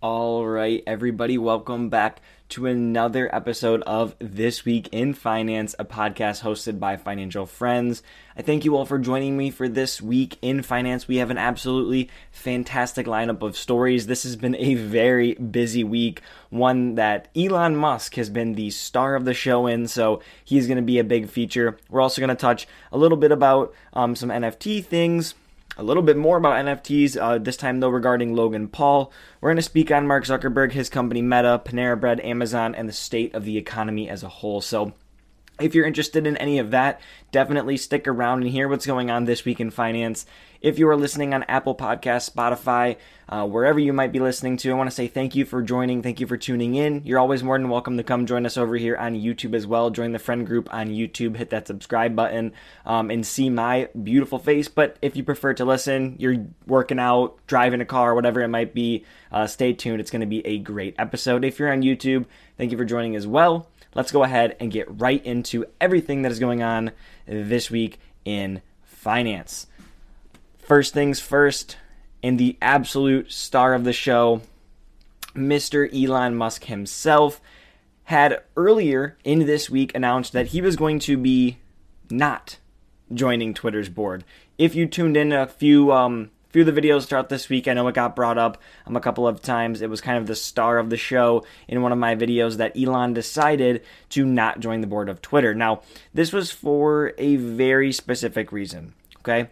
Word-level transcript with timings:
All 0.00 0.46
right, 0.46 0.80
everybody, 0.86 1.38
welcome 1.38 1.88
back 1.88 2.20
to 2.50 2.66
another 2.66 3.34
episode 3.34 3.82
of 3.82 4.14
This 4.20 4.64
Week 4.64 4.88
in 4.92 5.12
Finance, 5.12 5.74
a 5.76 5.84
podcast 5.84 6.42
hosted 6.42 6.78
by 6.78 6.96
Financial 6.96 7.46
Friends. 7.46 8.04
I 8.36 8.42
thank 8.42 8.64
you 8.64 8.76
all 8.76 8.86
for 8.86 9.00
joining 9.00 9.36
me 9.36 9.50
for 9.50 9.68
This 9.68 10.00
Week 10.00 10.38
in 10.40 10.62
Finance. 10.62 11.08
We 11.08 11.16
have 11.16 11.32
an 11.32 11.36
absolutely 11.36 12.10
fantastic 12.30 13.06
lineup 13.06 13.42
of 13.42 13.56
stories. 13.56 14.06
This 14.06 14.22
has 14.22 14.36
been 14.36 14.54
a 14.54 14.76
very 14.76 15.34
busy 15.34 15.82
week, 15.82 16.22
one 16.48 16.94
that 16.94 17.26
Elon 17.34 17.74
Musk 17.74 18.14
has 18.14 18.30
been 18.30 18.54
the 18.54 18.70
star 18.70 19.16
of 19.16 19.24
the 19.24 19.34
show 19.34 19.66
in, 19.66 19.88
so 19.88 20.22
he's 20.44 20.68
going 20.68 20.76
to 20.76 20.82
be 20.82 21.00
a 21.00 21.04
big 21.04 21.28
feature. 21.28 21.76
We're 21.90 22.02
also 22.02 22.20
going 22.20 22.28
to 22.28 22.36
touch 22.36 22.68
a 22.92 22.98
little 22.98 23.18
bit 23.18 23.32
about 23.32 23.74
um, 23.94 24.14
some 24.14 24.28
NFT 24.28 24.84
things 24.84 25.34
a 25.78 25.84
little 25.84 26.02
bit 26.02 26.16
more 26.16 26.36
about 26.36 26.64
NFTs, 26.64 27.16
uh, 27.16 27.38
this 27.38 27.56
time 27.56 27.78
though 27.78 27.88
regarding 27.88 28.34
Logan 28.34 28.66
Paul. 28.66 29.12
We're 29.40 29.50
going 29.50 29.56
to 29.56 29.62
speak 29.62 29.92
on 29.92 30.08
Mark 30.08 30.24
Zuckerberg, 30.24 30.72
his 30.72 30.90
company 30.90 31.22
Meta, 31.22 31.62
Panera 31.64 31.98
Bread, 31.98 32.20
Amazon, 32.20 32.74
and 32.74 32.88
the 32.88 32.92
state 32.92 33.34
of 33.34 33.44
the 33.44 33.56
economy 33.56 34.08
as 34.10 34.24
a 34.24 34.28
whole. 34.28 34.60
So, 34.60 34.92
if 35.60 35.74
you're 35.74 35.86
interested 35.86 36.26
in 36.26 36.36
any 36.36 36.58
of 36.58 36.70
that, 36.70 37.00
definitely 37.32 37.76
stick 37.76 38.06
around 38.06 38.42
and 38.42 38.50
hear 38.50 38.68
what's 38.68 38.86
going 38.86 39.10
on 39.10 39.24
this 39.24 39.44
week 39.44 39.60
in 39.60 39.70
finance. 39.70 40.24
If 40.60 40.78
you 40.78 40.88
are 40.88 40.96
listening 40.96 41.34
on 41.34 41.44
Apple 41.44 41.76
Podcasts, 41.76 42.32
Spotify, 42.32 42.96
uh, 43.28 43.46
wherever 43.46 43.78
you 43.78 43.92
might 43.92 44.10
be 44.10 44.18
listening 44.18 44.56
to, 44.56 44.70
I 44.70 44.74
want 44.74 44.90
to 44.90 44.94
say 44.94 45.06
thank 45.06 45.36
you 45.36 45.44
for 45.44 45.62
joining. 45.62 46.02
Thank 46.02 46.18
you 46.18 46.26
for 46.26 46.36
tuning 46.36 46.74
in. 46.74 47.02
You're 47.04 47.20
always 47.20 47.44
more 47.44 47.56
than 47.56 47.68
welcome 47.68 47.96
to 47.96 48.02
come 48.02 48.26
join 48.26 48.44
us 48.44 48.56
over 48.56 48.76
here 48.76 48.96
on 48.96 49.14
YouTube 49.14 49.54
as 49.54 49.68
well. 49.68 49.90
Join 49.90 50.10
the 50.12 50.18
friend 50.18 50.44
group 50.44 50.72
on 50.74 50.88
YouTube, 50.88 51.36
hit 51.36 51.50
that 51.50 51.68
subscribe 51.68 52.16
button, 52.16 52.52
um, 52.84 53.10
and 53.10 53.24
see 53.24 53.50
my 53.50 53.88
beautiful 54.02 54.40
face. 54.40 54.66
But 54.66 54.96
if 55.00 55.14
you 55.14 55.22
prefer 55.22 55.54
to 55.54 55.64
listen, 55.64 56.16
you're 56.18 56.46
working 56.66 56.98
out, 56.98 57.38
driving 57.46 57.80
a 57.80 57.84
car, 57.84 58.14
whatever 58.16 58.40
it 58.40 58.48
might 58.48 58.74
be, 58.74 59.04
uh, 59.30 59.46
stay 59.46 59.74
tuned. 59.74 60.00
It's 60.00 60.10
going 60.10 60.22
to 60.22 60.26
be 60.26 60.44
a 60.44 60.58
great 60.58 60.96
episode. 60.98 61.44
If 61.44 61.60
you're 61.60 61.72
on 61.72 61.82
YouTube, 61.82 62.26
thank 62.56 62.72
you 62.72 62.78
for 62.78 62.84
joining 62.84 63.14
as 63.14 63.28
well. 63.28 63.68
Let's 63.94 64.12
go 64.12 64.22
ahead 64.22 64.56
and 64.60 64.70
get 64.70 65.00
right 65.00 65.24
into 65.24 65.64
everything 65.80 66.22
that 66.22 66.32
is 66.32 66.38
going 66.38 66.62
on 66.62 66.92
this 67.26 67.70
week 67.70 67.98
in 68.24 68.62
finance. 68.84 69.66
First 70.58 70.92
things 70.92 71.20
first, 71.20 71.76
and 72.22 72.38
the 72.38 72.56
absolute 72.60 73.32
star 73.32 73.74
of 73.74 73.84
the 73.84 73.92
show, 73.92 74.42
Mr. 75.34 75.88
Elon 75.92 76.34
Musk 76.34 76.64
himself, 76.64 77.40
had 78.04 78.42
earlier 78.56 79.16
in 79.24 79.40
this 79.40 79.70
week 79.70 79.94
announced 79.94 80.32
that 80.32 80.48
he 80.48 80.60
was 80.60 80.76
going 80.76 80.98
to 80.98 81.16
be 81.16 81.58
not 82.10 82.58
joining 83.12 83.54
Twitter's 83.54 83.88
board. 83.88 84.24
If 84.56 84.74
you 84.74 84.86
tuned 84.86 85.16
in 85.16 85.32
a 85.32 85.46
few 85.46 85.92
um, 85.92 86.30
few 86.50 86.66
of 86.66 86.74
the 86.74 86.80
videos 86.80 87.06
throughout 87.06 87.28
this 87.28 87.48
week, 87.48 87.68
I 87.68 87.74
know 87.74 87.88
it 87.88 87.94
got 87.94 88.16
brought 88.16 88.38
up 88.38 88.58
um, 88.86 88.96
a 88.96 89.00
couple 89.00 89.26
of 89.26 89.42
times. 89.42 89.82
It 89.82 89.90
was 89.90 90.00
kind 90.00 90.18
of 90.18 90.26
the 90.26 90.34
star 90.34 90.78
of 90.78 90.90
the 90.90 90.96
show 90.96 91.44
in 91.66 91.82
one 91.82 91.92
of 91.92 91.98
my 91.98 92.14
videos 92.14 92.56
that 92.56 92.76
Elon 92.76 93.14
decided 93.14 93.82
to 94.10 94.24
not 94.24 94.60
join 94.60 94.80
the 94.80 94.86
board 94.86 95.08
of 95.08 95.20
Twitter. 95.20 95.54
Now, 95.54 95.82
this 96.14 96.32
was 96.32 96.50
for 96.50 97.12
a 97.18 97.36
very 97.36 97.92
specific 97.92 98.52
reason. 98.52 98.94
Okay, 99.20 99.48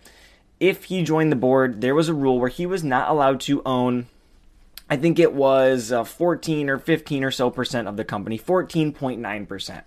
if 0.58 0.84
he 0.84 1.02
joined 1.02 1.30
the 1.30 1.36
board, 1.36 1.80
there 1.80 1.94
was 1.94 2.08
a 2.08 2.14
rule 2.14 2.38
where 2.38 2.48
he 2.48 2.66
was 2.66 2.82
not 2.82 3.10
allowed 3.10 3.40
to 3.40 3.62
own, 3.66 4.06
I 4.88 4.96
think 4.96 5.18
it 5.18 5.34
was 5.34 5.92
uh, 5.92 6.04
14 6.04 6.70
or 6.70 6.78
15 6.78 7.24
or 7.24 7.30
so 7.30 7.50
percent 7.50 7.88
of 7.88 7.96
the 7.96 8.04
company, 8.04 8.38
14.9 8.38 9.48
percent. 9.48 9.84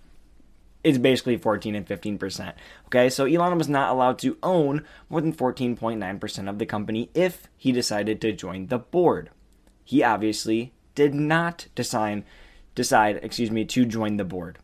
It's 0.82 0.98
basically 0.98 1.36
14 1.36 1.74
and 1.74 1.86
15 1.86 2.18
percent. 2.18 2.56
Okay, 2.86 3.10
so 3.10 3.26
Elon 3.26 3.58
was 3.58 3.68
not 3.68 3.90
allowed 3.90 4.18
to 4.20 4.38
own 4.42 4.84
more 5.08 5.20
than 5.20 5.32
14.9 5.32 6.20
percent 6.20 6.48
of 6.48 6.58
the 6.58 6.66
company 6.66 7.10
if 7.14 7.48
he 7.56 7.72
decided 7.72 8.20
to 8.20 8.32
join 8.32 8.66
the 8.66 8.78
board. 8.78 9.30
He 9.84 10.02
obviously 10.02 10.72
did 10.94 11.14
not 11.14 11.66
decide, 11.74 12.24
decide, 12.74 13.20
excuse 13.22 13.50
me, 13.50 13.64
to 13.66 13.84
join 13.84 14.16
the 14.16 14.24
board. 14.24 14.58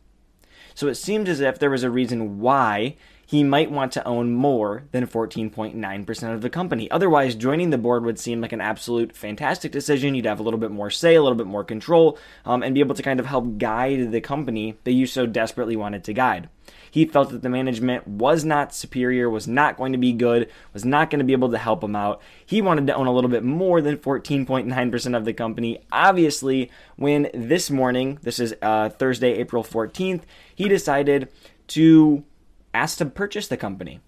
So 0.75 0.89
it 0.89 0.97
seems 0.97 1.29
as 1.29 1.41
if 1.41 1.59
there 1.59 1.71
was 1.71 1.83
a 1.83 1.91
reason 1.91 2.39
why 2.39 2.97
he 3.27 3.43
might 3.43 3.73
want 3.73 3.91
to 3.93 4.07
own 4.07 4.33
more 4.33 4.85
than 4.93 5.07
14.9% 5.07 6.35
of 6.35 6.43
the 6.43 6.49
company. 6.49 6.89
Otherwise, 6.93 7.35
joining 7.35 7.71
the 7.71 7.77
board 7.77 8.05
would 8.05 8.21
seem 8.21 8.41
like 8.41 8.53
an 8.53 8.61
absolute 8.61 9.17
fantastic 9.17 9.73
decision. 9.73 10.15
You'd 10.15 10.27
have 10.27 10.39
a 10.39 10.45
little 10.45 10.61
bit 10.61 10.71
more 10.71 10.91
say, 10.91 11.17
a 11.17 11.23
little 11.23 11.37
bit 11.37 11.49
more 11.49 11.65
control, 11.65 12.19
um, 12.45 12.63
and 12.63 12.73
be 12.73 12.81
able 12.81 12.95
to 12.95 13.03
kind 13.03 13.19
of 13.19 13.27
help 13.27 13.59
guide 13.59 14.13
the 14.13 14.21
company 14.21 14.79
that 14.85 14.93
you 14.93 15.07
so 15.07 15.27
desperately 15.27 15.75
wanted 15.75 16.05
to 16.05 16.13
guide. 16.13 16.49
He 16.89 17.05
felt 17.05 17.31
that 17.31 17.43
the 17.43 17.49
management 17.49 18.07
was 18.07 18.45
not 18.45 18.73
superior, 18.73 19.29
was 19.29 19.49
not 19.49 19.77
going 19.77 19.93
to 19.93 19.99
be 19.99 20.13
good, 20.13 20.49
was 20.73 20.85
not 20.85 21.11
going 21.11 21.19
to 21.19 21.25
be 21.25 21.33
able 21.33 21.51
to 21.51 21.59
help 21.59 21.83
him 21.83 21.97
out. 21.97 22.23
He 22.47 22.63
wanted 22.63 22.87
to 22.87 22.95
own 22.95 23.09
a 23.09 23.13
little 23.13 23.29
bit 23.29 23.43
more 23.43 23.83
than 23.83 23.99
14.9% 23.99 25.17
of 25.17 25.25
the 25.25 25.35
company. 25.35 25.81
Obviously, 25.91 26.71
when 26.95 27.29
this 27.35 27.71
morning, 27.71 28.21
this 28.23 28.39
is 28.39 28.55
uh, 28.63 28.89
Thursday, 28.89 29.33
April 29.35 29.65
14th, 29.65 30.23
he 30.55 30.69
decided 30.69 31.29
to 31.69 32.25
asked 32.77 32.99
to 32.99 33.07
purchase 33.07 33.49
the 33.49 33.57
company. 33.57 34.01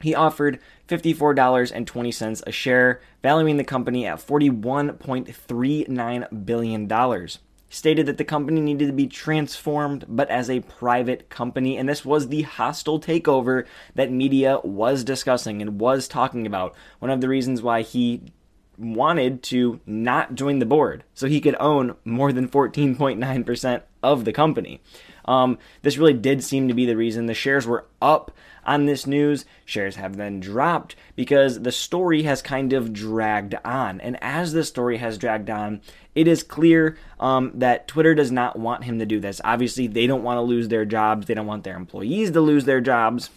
He 0.00 0.14
offered 0.14 0.58
$54.20 0.88 2.42
a 2.46 2.52
share, 2.52 3.02
valuing 3.22 3.58
the 3.58 3.64
company 3.64 4.06
at 4.06 4.18
$41.39 4.18 6.46
billion. 6.46 7.28
Stated 7.68 8.06
that 8.06 8.18
the 8.18 8.24
company 8.24 8.60
needed 8.60 8.86
to 8.86 8.92
be 8.92 9.06
transformed, 9.06 10.04
but 10.08 10.28
as 10.28 10.50
a 10.50 10.58
private 10.60 11.30
company, 11.30 11.78
and 11.78 11.88
this 11.88 12.04
was 12.04 12.28
the 12.28 12.42
hostile 12.42 13.00
takeover 13.00 13.64
that 13.94 14.10
media 14.10 14.58
was 14.62 15.04
discussing 15.04 15.62
and 15.62 15.80
was 15.80 16.08
talking 16.08 16.46
about. 16.46 16.74
One 16.98 17.10
of 17.10 17.22
the 17.22 17.28
reasons 17.28 17.62
why 17.62 17.82
he 17.82 18.32
wanted 18.76 19.42
to 19.44 19.80
not 19.86 20.34
join 20.34 20.58
the 20.58 20.66
board 20.66 21.04
so 21.14 21.26
he 21.26 21.40
could 21.40 21.56
own 21.60 21.94
more 22.04 22.32
than 22.32 22.48
14.9% 22.48 23.82
of 24.02 24.24
the 24.24 24.32
company. 24.32 24.80
Um, 25.24 25.58
this 25.82 25.98
really 25.98 26.14
did 26.14 26.42
seem 26.42 26.68
to 26.68 26.74
be 26.74 26.86
the 26.86 26.96
reason 26.96 27.26
the 27.26 27.34
shares 27.34 27.66
were 27.66 27.86
up 28.00 28.32
on 28.64 28.86
this 28.86 29.06
news. 29.06 29.44
Shares 29.64 29.96
have 29.96 30.16
then 30.16 30.40
dropped 30.40 30.96
because 31.16 31.62
the 31.62 31.72
story 31.72 32.22
has 32.22 32.42
kind 32.42 32.72
of 32.72 32.92
dragged 32.92 33.54
on. 33.64 34.00
And 34.00 34.18
as 34.22 34.52
the 34.52 34.64
story 34.64 34.98
has 34.98 35.18
dragged 35.18 35.50
on, 35.50 35.80
it 36.14 36.28
is 36.28 36.42
clear 36.42 36.96
um, 37.18 37.52
that 37.54 37.88
Twitter 37.88 38.14
does 38.14 38.30
not 38.30 38.58
want 38.58 38.84
him 38.84 38.98
to 38.98 39.06
do 39.06 39.20
this. 39.20 39.40
Obviously, 39.44 39.86
they 39.86 40.06
don't 40.06 40.22
want 40.22 40.38
to 40.38 40.42
lose 40.42 40.68
their 40.68 40.84
jobs, 40.84 41.26
they 41.26 41.34
don't 41.34 41.46
want 41.46 41.64
their 41.64 41.76
employees 41.76 42.30
to 42.32 42.40
lose 42.40 42.64
their 42.64 42.80
jobs. 42.80 43.30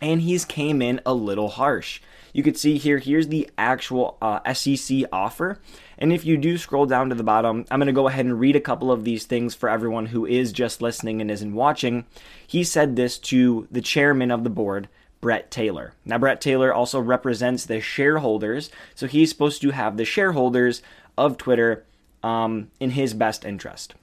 And 0.00 0.22
he's 0.22 0.44
came 0.44 0.82
in 0.82 1.00
a 1.06 1.14
little 1.14 1.48
harsh. 1.48 2.00
You 2.32 2.42
could 2.42 2.58
see 2.58 2.78
here, 2.78 2.98
here's 2.98 3.28
the 3.28 3.48
actual 3.58 4.16
uh, 4.20 4.52
SEC 4.52 5.04
offer. 5.12 5.60
And 6.02 6.12
if 6.12 6.24
you 6.26 6.36
do 6.36 6.58
scroll 6.58 6.84
down 6.84 7.10
to 7.10 7.14
the 7.14 7.22
bottom, 7.22 7.64
I'm 7.70 7.78
going 7.78 7.86
to 7.86 7.92
go 7.92 8.08
ahead 8.08 8.24
and 8.24 8.40
read 8.40 8.56
a 8.56 8.60
couple 8.60 8.90
of 8.90 9.04
these 9.04 9.24
things 9.24 9.54
for 9.54 9.68
everyone 9.68 10.06
who 10.06 10.26
is 10.26 10.50
just 10.50 10.82
listening 10.82 11.20
and 11.20 11.30
isn't 11.30 11.54
watching. 11.54 12.06
He 12.44 12.64
said 12.64 12.96
this 12.96 13.16
to 13.18 13.68
the 13.70 13.80
chairman 13.80 14.32
of 14.32 14.42
the 14.42 14.50
board, 14.50 14.88
Bret 15.20 15.48
Taylor. 15.52 15.94
Now, 16.04 16.18
Bret 16.18 16.40
Taylor 16.40 16.74
also 16.74 16.98
represents 16.98 17.64
the 17.64 17.80
shareholders, 17.80 18.68
so 18.96 19.06
he's 19.06 19.30
supposed 19.30 19.62
to 19.62 19.70
have 19.70 19.96
the 19.96 20.04
shareholders 20.04 20.82
of 21.16 21.38
Twitter 21.38 21.84
um, 22.24 22.72
in 22.80 22.90
his 22.90 23.14
best 23.14 23.44
interest. 23.44 23.94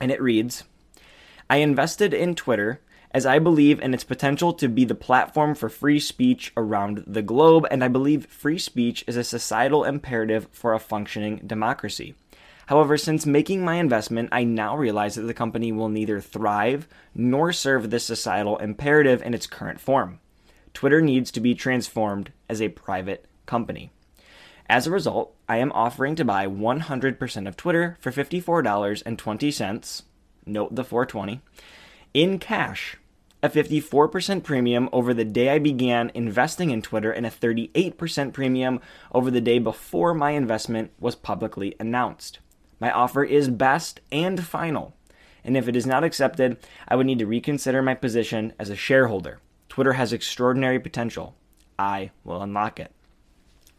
And 0.00 0.12
it 0.12 0.22
reads 0.22 0.62
I 1.50 1.56
invested 1.56 2.14
in 2.14 2.36
Twitter 2.36 2.80
as 3.14 3.26
I 3.26 3.38
believe 3.38 3.80
in 3.80 3.92
its 3.92 4.04
potential 4.04 4.54
to 4.54 4.68
be 4.68 4.84
the 4.84 4.94
platform 4.94 5.54
for 5.54 5.68
free 5.68 6.00
speech 6.00 6.52
around 6.56 7.04
the 7.06 7.22
globe, 7.22 7.66
and 7.70 7.84
I 7.84 7.88
believe 7.88 8.26
free 8.26 8.58
speech 8.58 9.04
is 9.06 9.16
a 9.16 9.24
societal 9.24 9.84
imperative 9.84 10.48
for 10.50 10.72
a 10.72 10.80
functioning 10.80 11.42
democracy. 11.46 12.14
However, 12.66 12.96
since 12.96 13.26
making 13.26 13.64
my 13.64 13.76
investment, 13.76 14.30
I 14.32 14.44
now 14.44 14.76
realize 14.76 15.16
that 15.16 15.22
the 15.22 15.34
company 15.34 15.72
will 15.72 15.90
neither 15.90 16.20
thrive 16.20 16.88
nor 17.14 17.52
serve 17.52 17.90
this 17.90 18.04
societal 18.04 18.56
imperative 18.58 19.22
in 19.22 19.34
its 19.34 19.46
current 19.46 19.78
form. 19.78 20.20
Twitter 20.72 21.02
needs 21.02 21.30
to 21.32 21.40
be 21.40 21.54
transformed 21.54 22.32
as 22.48 22.62
a 22.62 22.70
private 22.70 23.26
company. 23.44 23.90
As 24.70 24.86
a 24.86 24.90
result, 24.90 25.34
I 25.48 25.58
am 25.58 25.72
offering 25.72 26.14
to 26.14 26.24
buy 26.24 26.46
100% 26.46 27.48
of 27.48 27.56
Twitter 27.58 27.98
for 28.00 28.10
$54.20, 28.10 30.02
note 30.46 30.74
the 30.74 30.84
420, 30.84 31.40
in 32.14 32.38
cash 32.38 32.96
a 33.42 33.50
54% 33.50 34.44
premium 34.44 34.88
over 34.92 35.12
the 35.12 35.24
day 35.24 35.50
I 35.50 35.58
began 35.58 36.12
investing 36.14 36.70
in 36.70 36.80
Twitter, 36.80 37.10
and 37.10 37.26
a 37.26 37.30
38% 37.30 38.32
premium 38.32 38.80
over 39.12 39.30
the 39.30 39.40
day 39.40 39.58
before 39.58 40.14
my 40.14 40.30
investment 40.30 40.92
was 41.00 41.16
publicly 41.16 41.74
announced. 41.80 42.38
My 42.78 42.92
offer 42.92 43.24
is 43.24 43.48
best 43.48 44.00
and 44.12 44.44
final, 44.44 44.94
and 45.44 45.56
if 45.56 45.66
it 45.66 45.74
is 45.74 45.86
not 45.86 46.04
accepted, 46.04 46.56
I 46.86 46.94
would 46.94 47.06
need 47.06 47.18
to 47.18 47.26
reconsider 47.26 47.82
my 47.82 47.94
position 47.94 48.52
as 48.58 48.70
a 48.70 48.76
shareholder. 48.76 49.40
Twitter 49.68 49.94
has 49.94 50.12
extraordinary 50.12 50.78
potential. 50.78 51.34
I 51.78 52.10
will 52.24 52.42
unlock 52.42 52.78
it. 52.78 52.92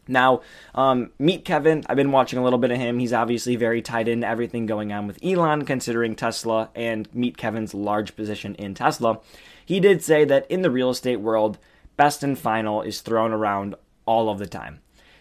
Now, 0.06 0.42
um, 0.74 1.10
meet 1.18 1.44
Kevin. 1.44 1.84
I've 1.88 1.96
been 1.96 2.12
watching 2.12 2.38
a 2.38 2.44
little 2.44 2.58
bit 2.58 2.70
of 2.70 2.78
him. 2.78 2.98
He's 2.98 3.12
obviously 3.12 3.56
very 3.56 3.82
tied 3.82 4.08
into 4.08 4.26
everything 4.26 4.66
going 4.66 4.92
on 4.92 5.06
with 5.06 5.18
Elon, 5.24 5.64
considering 5.64 6.14
Tesla 6.14 6.70
and 6.74 7.12
meet 7.14 7.36
Kevin's 7.36 7.74
large 7.74 8.16
position 8.16 8.54
in 8.56 8.74
Tesla. 8.74 9.20
He 9.64 9.80
did 9.80 10.02
say 10.02 10.24
that 10.24 10.50
in 10.50 10.62
the 10.62 10.70
real 10.70 10.90
estate 10.90 11.20
world, 11.20 11.58
best 11.96 12.22
and 12.22 12.38
final 12.38 12.82
is 12.82 13.00
thrown 13.00 13.32
around 13.32 13.74
all 14.06 14.28
of 14.28 14.38
the 14.38 14.46
time. 14.46 14.80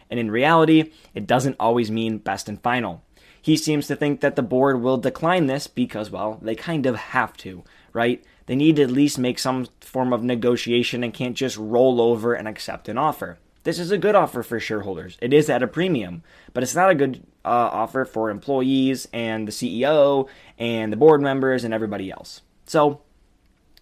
And 0.09 0.19
in 0.19 0.29
reality, 0.29 0.91
it 1.13 1.25
doesn't 1.25 1.55
always 1.59 1.89
mean 1.89 2.17
best 2.17 2.49
and 2.49 2.61
final. 2.61 3.03
He 3.41 3.57
seems 3.57 3.87
to 3.87 3.95
think 3.95 4.21
that 4.21 4.35
the 4.35 4.41
board 4.41 4.81
will 4.81 4.97
decline 4.97 5.47
this 5.47 5.67
because, 5.67 6.09
well, 6.09 6.39
they 6.41 6.55
kind 6.55 6.85
of 6.85 6.95
have 6.95 7.35
to, 7.37 7.63
right? 7.91 8.23
They 8.45 8.55
need 8.55 8.77
to 8.77 8.83
at 8.83 8.91
least 8.91 9.17
make 9.17 9.39
some 9.39 9.67
form 9.81 10.13
of 10.13 10.23
negotiation 10.23 11.03
and 11.03 11.13
can't 11.13 11.35
just 11.35 11.57
roll 11.57 11.99
over 11.99 12.33
and 12.33 12.47
accept 12.47 12.87
an 12.87 12.97
offer. 12.97 13.39
This 13.63 13.79
is 13.79 13.91
a 13.91 13.97
good 13.97 14.15
offer 14.15 14.43
for 14.43 14.59
shareholders. 14.59 15.17
It 15.21 15.33
is 15.33 15.49
at 15.49 15.63
a 15.63 15.67
premium, 15.67 16.21
but 16.53 16.63
it's 16.63 16.75
not 16.75 16.89
a 16.89 16.95
good 16.95 17.23
uh, 17.45 17.47
offer 17.47 18.03
for 18.03 18.29
employees 18.29 19.07
and 19.13 19.47
the 19.47 19.51
CEO 19.51 20.27
and 20.59 20.91
the 20.91 20.97
board 20.97 21.21
members 21.21 21.63
and 21.63 21.73
everybody 21.73 22.11
else. 22.11 22.41
So, 22.65 23.01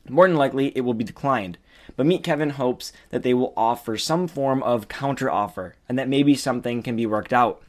more 0.07 0.28
than 0.28 0.38
likely, 0.38 0.68
it 0.78 0.81
will 0.81 0.94
be 0.94 1.04
declined. 1.04 1.57
But 1.95 2.06
Meet 2.06 2.24
Kevin 2.24 2.51
hopes 2.51 2.94
that 3.10 3.24
they 3.24 3.33
will 3.33 3.54
offer 3.57 3.98
some 3.98 4.28
form 4.28 4.62
of 4.63 4.88
counteroffer 4.88 5.74
and 5.89 5.98
that 5.98 6.07
maybe 6.07 6.36
something 6.36 6.84
can 6.84 6.95
be 6.95 7.07
worked 7.07 7.34
out. 7.34 7.63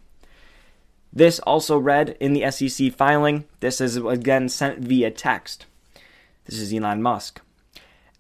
This 1.13 1.41
also 1.41 1.79
read 1.79 2.17
in 2.21 2.33
the 2.33 2.51
SEC 2.51 2.93
filing. 2.93 3.45
This 3.61 3.81
is 3.81 3.97
again 3.97 4.49
sent 4.49 4.81
via 4.81 5.11
text. 5.11 5.67
This 6.45 6.59
is 6.59 6.73
Elon 6.73 7.03
Musk. 7.03 7.41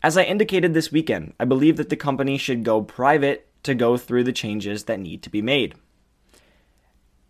As 0.03 0.17
I 0.17 0.25
indicated 0.25 0.75
this 0.75 0.93
weekend, 0.93 1.35
I 1.39 1.45
believe 1.45 1.77
that 1.77 1.89
the 1.89 1.97
company 1.97 2.37
should 2.37 2.65
go 2.65 2.83
private 2.83 3.47
to 3.63 3.75
go 3.75 3.97
through 3.97 4.25
the 4.25 4.33
changes 4.33 4.85
that 4.85 5.01
need 5.01 5.23
to 5.23 5.31
be 5.31 5.43
made. 5.43 5.75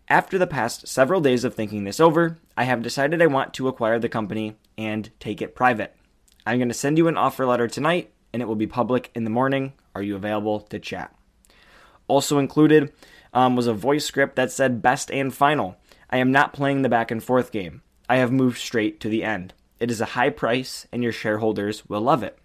After 0.09 0.37
the 0.37 0.47
past 0.47 0.87
several 0.87 1.21
days 1.21 1.43
of 1.43 1.55
thinking 1.55 1.83
this 1.83 1.99
over, 1.99 2.37
I 2.57 2.65
have 2.65 2.81
decided 2.81 3.21
I 3.21 3.27
want 3.27 3.53
to 3.55 3.67
acquire 3.67 3.99
the 3.99 4.09
company 4.09 4.55
and 4.77 5.09
take 5.19 5.41
it 5.41 5.55
private. 5.55 5.95
I'm 6.45 6.59
going 6.59 6.67
to 6.67 6.73
send 6.73 6.97
you 6.97 7.07
an 7.07 7.17
offer 7.17 7.45
letter 7.45 7.67
tonight, 7.67 8.11
and 8.33 8.41
it 8.41 8.45
will 8.45 8.55
be 8.55 8.67
public 8.67 9.11
in 9.15 9.23
the 9.23 9.29
morning. 9.29 9.73
Are 9.95 10.01
you 10.01 10.15
available 10.15 10.59
to 10.59 10.79
chat? 10.79 11.15
Also 12.07 12.37
included 12.37 12.91
um, 13.33 13.55
was 13.55 13.67
a 13.67 13.73
voice 13.73 14.05
script 14.05 14.35
that 14.35 14.51
said 14.51 14.81
best 14.81 15.09
and 15.09 15.33
final. 15.33 15.77
I 16.09 16.17
am 16.17 16.31
not 16.31 16.53
playing 16.53 16.81
the 16.81 16.89
back 16.89 17.09
and 17.09 17.23
forth 17.23 17.51
game. 17.51 17.81
I 18.09 18.17
have 18.17 18.31
moved 18.31 18.57
straight 18.57 18.99
to 18.99 19.09
the 19.09 19.23
end. 19.23 19.53
It 19.79 19.89
is 19.89 20.01
a 20.01 20.05
high 20.05 20.29
price, 20.29 20.85
and 20.91 21.01
your 21.01 21.11
shareholders 21.11 21.87
will 21.87 22.01
love 22.01 22.23
it. 22.23 22.37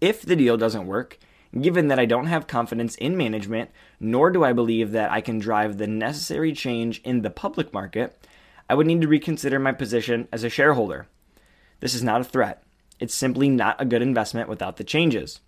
If 0.00 0.22
the 0.22 0.36
deal 0.36 0.56
doesn't 0.56 0.86
work, 0.86 1.18
given 1.60 1.88
that 1.88 1.98
I 1.98 2.06
don't 2.06 2.26
have 2.26 2.46
confidence 2.46 2.96
in 2.96 3.16
management, 3.16 3.70
nor 4.00 4.30
do 4.30 4.44
I 4.44 4.52
believe 4.52 4.92
that 4.92 5.10
I 5.10 5.20
can 5.20 5.38
drive 5.38 5.78
the 5.78 5.86
necessary 5.86 6.52
change 6.52 7.00
in 7.02 7.22
the 7.22 7.30
public 7.30 7.72
market, 7.72 8.26
I 8.68 8.74
would 8.74 8.86
need 8.86 9.02
to 9.02 9.08
reconsider 9.08 9.58
my 9.58 9.72
position 9.72 10.28
as 10.32 10.44
a 10.44 10.48
shareholder. 10.48 11.06
This 11.80 11.94
is 11.94 12.02
not 12.02 12.20
a 12.20 12.24
threat. 12.24 12.62
It's 13.00 13.14
simply 13.14 13.48
not 13.48 13.80
a 13.80 13.84
good 13.84 14.02
investment 14.02 14.48
without 14.48 14.76
the 14.76 14.84
changes. 14.84 15.40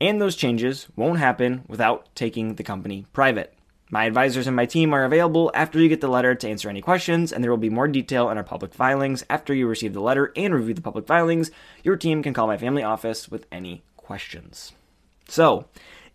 And 0.00 0.20
those 0.20 0.36
changes 0.36 0.86
won't 0.96 1.18
happen 1.18 1.64
without 1.68 2.14
taking 2.14 2.54
the 2.54 2.62
company 2.62 3.06
private. 3.12 3.54
My 3.90 4.04
advisors 4.04 4.46
and 4.46 4.56
my 4.56 4.66
team 4.66 4.94
are 4.94 5.04
available 5.04 5.50
after 5.54 5.78
you 5.78 5.88
get 5.88 6.00
the 6.00 6.08
letter 6.08 6.34
to 6.34 6.48
answer 6.48 6.68
any 6.68 6.80
questions, 6.80 7.32
and 7.32 7.44
there 7.44 7.50
will 7.50 7.58
be 7.58 7.70
more 7.70 7.86
detail 7.86 8.30
in 8.30 8.38
our 8.38 8.44
public 8.44 8.72
filings. 8.74 9.24
After 9.28 9.52
you 9.52 9.66
receive 9.66 9.92
the 9.92 10.00
letter 10.00 10.32
and 10.34 10.54
review 10.54 10.74
the 10.74 10.80
public 10.80 11.06
filings, 11.06 11.50
your 11.82 11.96
team 11.96 12.22
can 12.22 12.32
call 12.32 12.46
my 12.46 12.56
family 12.56 12.82
office 12.82 13.28
with 13.28 13.46
any 13.52 13.84
questions. 13.96 14.72
So, 15.28 15.66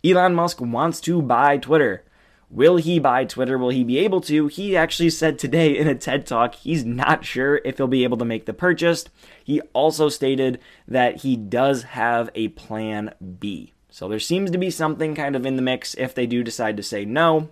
Elon 0.04 0.34
Musk 0.34 0.60
wants 0.60 1.00
to 1.02 1.20
buy 1.22 1.58
Twitter. 1.58 2.04
Will 2.48 2.78
he 2.78 2.98
buy 2.98 3.24
Twitter? 3.24 3.56
Will 3.56 3.68
he 3.68 3.84
be 3.84 3.98
able 3.98 4.20
to? 4.22 4.48
He 4.48 4.76
actually 4.76 5.10
said 5.10 5.38
today 5.38 5.76
in 5.78 5.86
a 5.86 5.94
TED 5.94 6.26
talk 6.26 6.56
he's 6.56 6.84
not 6.84 7.24
sure 7.24 7.60
if 7.64 7.76
he'll 7.76 7.86
be 7.86 8.02
able 8.02 8.16
to 8.18 8.24
make 8.24 8.46
the 8.46 8.52
purchase. 8.52 9.04
He 9.44 9.60
also 9.72 10.08
stated 10.08 10.58
that 10.88 11.18
he 11.18 11.36
does 11.36 11.84
have 11.84 12.28
a 12.34 12.48
plan 12.48 13.14
B. 13.38 13.72
So 13.88 14.08
there 14.08 14.18
seems 14.18 14.50
to 14.50 14.58
be 14.58 14.70
something 14.70 15.14
kind 15.14 15.36
of 15.36 15.46
in 15.46 15.56
the 15.56 15.62
mix 15.62 15.94
if 15.94 16.14
they 16.14 16.26
do 16.26 16.42
decide 16.42 16.76
to 16.76 16.82
say 16.82 17.04
no. 17.04 17.50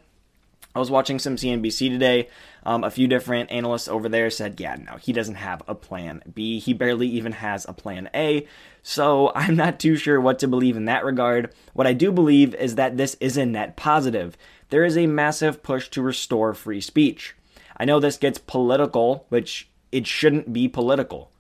I 0.75 0.79
was 0.79 0.91
watching 0.91 1.19
some 1.19 1.37
CNBC 1.37 1.91
today. 1.91 2.29
Um, 2.65 2.85
a 2.85 2.91
few 2.91 3.09
different 3.09 3.51
analysts 3.51 3.89
over 3.89 4.09
there 4.09 4.31
said, 4.31 4.61
yeah, 4.61 4.77
no, 4.77 4.97
he 4.97 5.13
doesn't 5.13 5.37
have 5.37 5.63
a 5.67 5.75
plan 5.75 6.23
B. 6.35 6.59
He 6.59 6.73
barely 6.73 7.09
even 7.09 7.33
has 7.33 7.65
a 7.65 7.73
plan 7.73 8.11
A. 8.15 8.47
So 8.83 9.33
I'm 9.35 9.57
not 9.57 9.81
too 9.81 9.97
sure 9.97 10.21
what 10.21 10.39
to 10.41 10.49
believe 10.49 10.77
in 10.77 10.85
that 10.85 11.05
regard. 11.05 11.53
What 11.73 11.87
I 11.87 11.95
do 11.95 12.13
believe 12.13 12.55
is 12.55 12.75
that 12.75 12.97
this 12.97 13.17
is 13.21 13.37
a 13.37 13.47
net 13.47 13.77
positive. 13.77 14.37
There 14.71 14.85
is 14.85 14.97
a 14.97 15.07
massive 15.07 15.63
push 15.63 15.89
to 15.91 16.03
restore 16.03 16.53
free 16.53 16.81
speech. 16.81 17.35
I 17.77 17.85
know 17.85 18.01
this 18.01 18.17
gets 18.17 18.39
political, 18.39 19.25
which 19.29 19.69
it 19.93 20.07
shouldn't 20.07 20.53
be 20.53 20.69
political. 20.69 21.31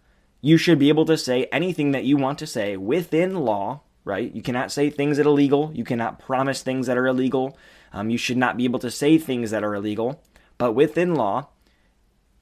You 0.41 0.57
should 0.57 0.79
be 0.79 0.89
able 0.89 1.05
to 1.07 1.19
say 1.19 1.47
anything 1.47 1.91
that 1.93 2.05
you 2.05 2.17
want 2.17 2.39
to 2.39 2.47
say 2.47 2.77
within 2.77 3.35
law, 3.41 3.81
right? 4.05 4.35
You 4.35 4.41
cannot 4.41 4.73
say 4.73 4.89
things 4.89 5.17
that 5.17 5.27
are 5.27 5.31
illegal. 5.31 5.73
You 5.75 5.85
cannot 5.85 6.21
promise 6.21 6.63
things 6.63 6.87
that 6.87 6.97
are 6.97 7.07
illegal. 7.07 7.59
Um, 7.93 8.11
you 8.11 8.19
should 8.19 8.37
not 8.37 8.57
be 8.57 8.65
able 8.65 8.79
to 8.81 8.91
say 8.91 9.19
things 9.19 9.51
that 9.51 9.65
are 9.65 9.75
illegal. 9.75 10.23
But 10.57 10.73
within 10.73 11.15
law, 11.15 11.49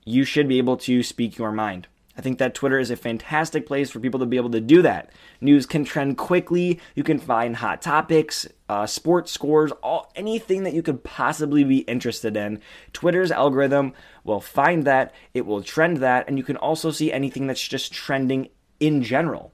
you 0.04 0.24
should 0.24 0.48
be 0.48 0.58
able 0.58 0.76
to 0.78 1.02
speak 1.02 1.38
your 1.38 1.52
mind. 1.52 1.88
I 2.18 2.22
think 2.22 2.38
that 2.38 2.54
Twitter 2.54 2.78
is 2.78 2.90
a 2.90 2.96
fantastic 2.96 3.66
place 3.66 3.90
for 3.90 4.00
people 4.00 4.20
to 4.20 4.26
be 4.26 4.38
able 4.38 4.50
to 4.50 4.60
do 4.60 4.80
that. 4.82 5.10
News 5.40 5.66
can 5.66 5.84
trend 5.84 6.16
quickly. 6.16 6.80
You 6.94 7.04
can 7.04 7.18
find 7.18 7.56
hot 7.56 7.82
topics, 7.82 8.48
uh, 8.70 8.86
sports 8.86 9.32
scores, 9.32 9.70
all 9.82 10.10
anything 10.16 10.62
that 10.62 10.72
you 10.72 10.82
could 10.82 11.04
possibly 11.04 11.62
be 11.62 11.80
interested 11.80 12.34
in. 12.36 12.62
Twitter's 12.94 13.30
algorithm 13.30 13.92
will 14.24 14.40
find 14.40 14.84
that, 14.84 15.14
it 15.34 15.44
will 15.44 15.62
trend 15.62 15.98
that, 15.98 16.26
and 16.26 16.38
you 16.38 16.44
can 16.44 16.56
also 16.56 16.90
see 16.90 17.12
anything 17.12 17.46
that's 17.46 17.68
just 17.68 17.92
trending 17.92 18.48
in 18.80 19.02
general 19.02 19.52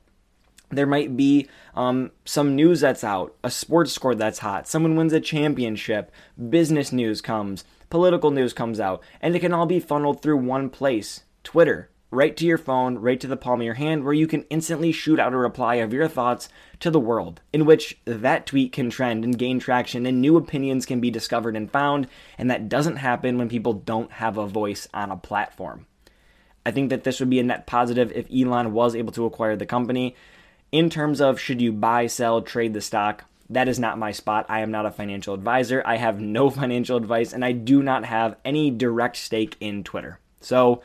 there 0.73 0.87
might 0.87 1.17
be 1.17 1.49
um, 1.75 2.11
some 2.25 2.57
news 2.57 2.81
that's 2.81 3.05
out, 3.05 3.37
a 3.45 3.51
sports 3.51 3.93
score 3.93 4.15
that's 4.15 4.41
hot, 4.41 4.67
someone 4.67 4.97
wins 4.97 5.13
a 5.13 5.21
championship, 5.21 6.11
business 6.49 6.93
news 6.93 7.21
comes, 7.21 7.65
political 7.91 8.31
news 8.31 8.53
comes 8.53 8.81
out, 8.81 9.03
and 9.21 9.37
it 9.37 9.41
can 9.41 9.53
all 9.53 9.67
be 9.67 9.79
funneled 9.79 10.23
through 10.23 10.39
one 10.39 10.71
place 10.71 11.25
Twitter, 11.45 11.91
right 12.11 12.37
to 12.37 12.47
your 12.47 12.59
phone, 12.59 12.99
right 12.99 13.21
to 13.21 13.27
the 13.27 13.37
palm 13.37 13.61
of 13.61 13.65
your 13.65 13.75
hand, 13.75 14.05
where 14.05 14.15
you 14.15 14.27
can 14.27 14.45
instantly 14.45 14.93
shoot 14.93 15.21
out 15.21 15.35
a 15.35 15.37
reply 15.37 15.77
of 15.77 15.93
your 15.93 16.09
thoughts 16.09 16.49
to 16.81 16.91
the 16.91 17.01
world, 17.01 17.41
in 17.53 17.67
which 17.67 17.99
that 18.05 18.47
tweet 18.47 18.73
can 18.73 18.91
trend 18.91 19.25
and 19.25 19.39
gain 19.39 19.59
traction, 19.59 20.07
and 20.07 20.21
new 20.21 20.37
opinions 20.37 20.87
can 20.87 21.01
be 21.01 21.11
discovered 21.11 21.57
and 21.57 21.71
found, 21.71 22.07
and 22.39 22.51
that 22.51 22.69
doesn't 22.69 22.97
happen 22.97 23.39
when 23.39 23.49
people 23.49 23.73
don't 23.73 24.13
have 24.13 24.39
a 24.39 24.47
voice 24.47 24.89
on 24.95 25.11
a 25.11 25.17
platform. 25.17 25.87
I 26.65 26.71
think 26.71 26.91
that 26.91 27.05
this 27.05 27.19
would 27.19 27.31
be 27.31 27.41
a 27.41 27.43
net 27.43 27.67
positive 27.67 28.13
if 28.13 28.27
Elon 28.33 28.73
was 28.73 28.95
able 28.95 29.13
to 29.13 29.27
acquire 29.27 29.57
the 29.57 29.67
company 29.67 30.15
in 30.73 30.91
terms 30.91 31.21
of 31.21 31.39
should 31.39 31.61
you 31.61 31.73
buy, 31.73 32.07
sell, 32.07 32.43
trade 32.43 32.73
the 32.73 32.81
stock, 32.81 33.25
that 33.51 33.69
is 33.69 33.79
not 33.79 33.99
my 33.99 34.11
spot. 34.11 34.47
I 34.49 34.61
am 34.61 34.71
not 34.71 34.87
a 34.87 34.91
financial 34.91 35.35
advisor. 35.35 35.83
I 35.85 35.97
have 35.97 36.21
no 36.39 36.51
financial 36.51 36.97
advice, 36.97 37.33
and 37.33 37.45
I 37.45 37.53
do 37.53 37.83
not 37.83 38.07
have 38.07 38.37
any 38.45 38.71
direct 38.71 39.17
stake 39.17 39.57
in 39.61 39.85
Twitter. 39.85 40.19
So 40.41 40.83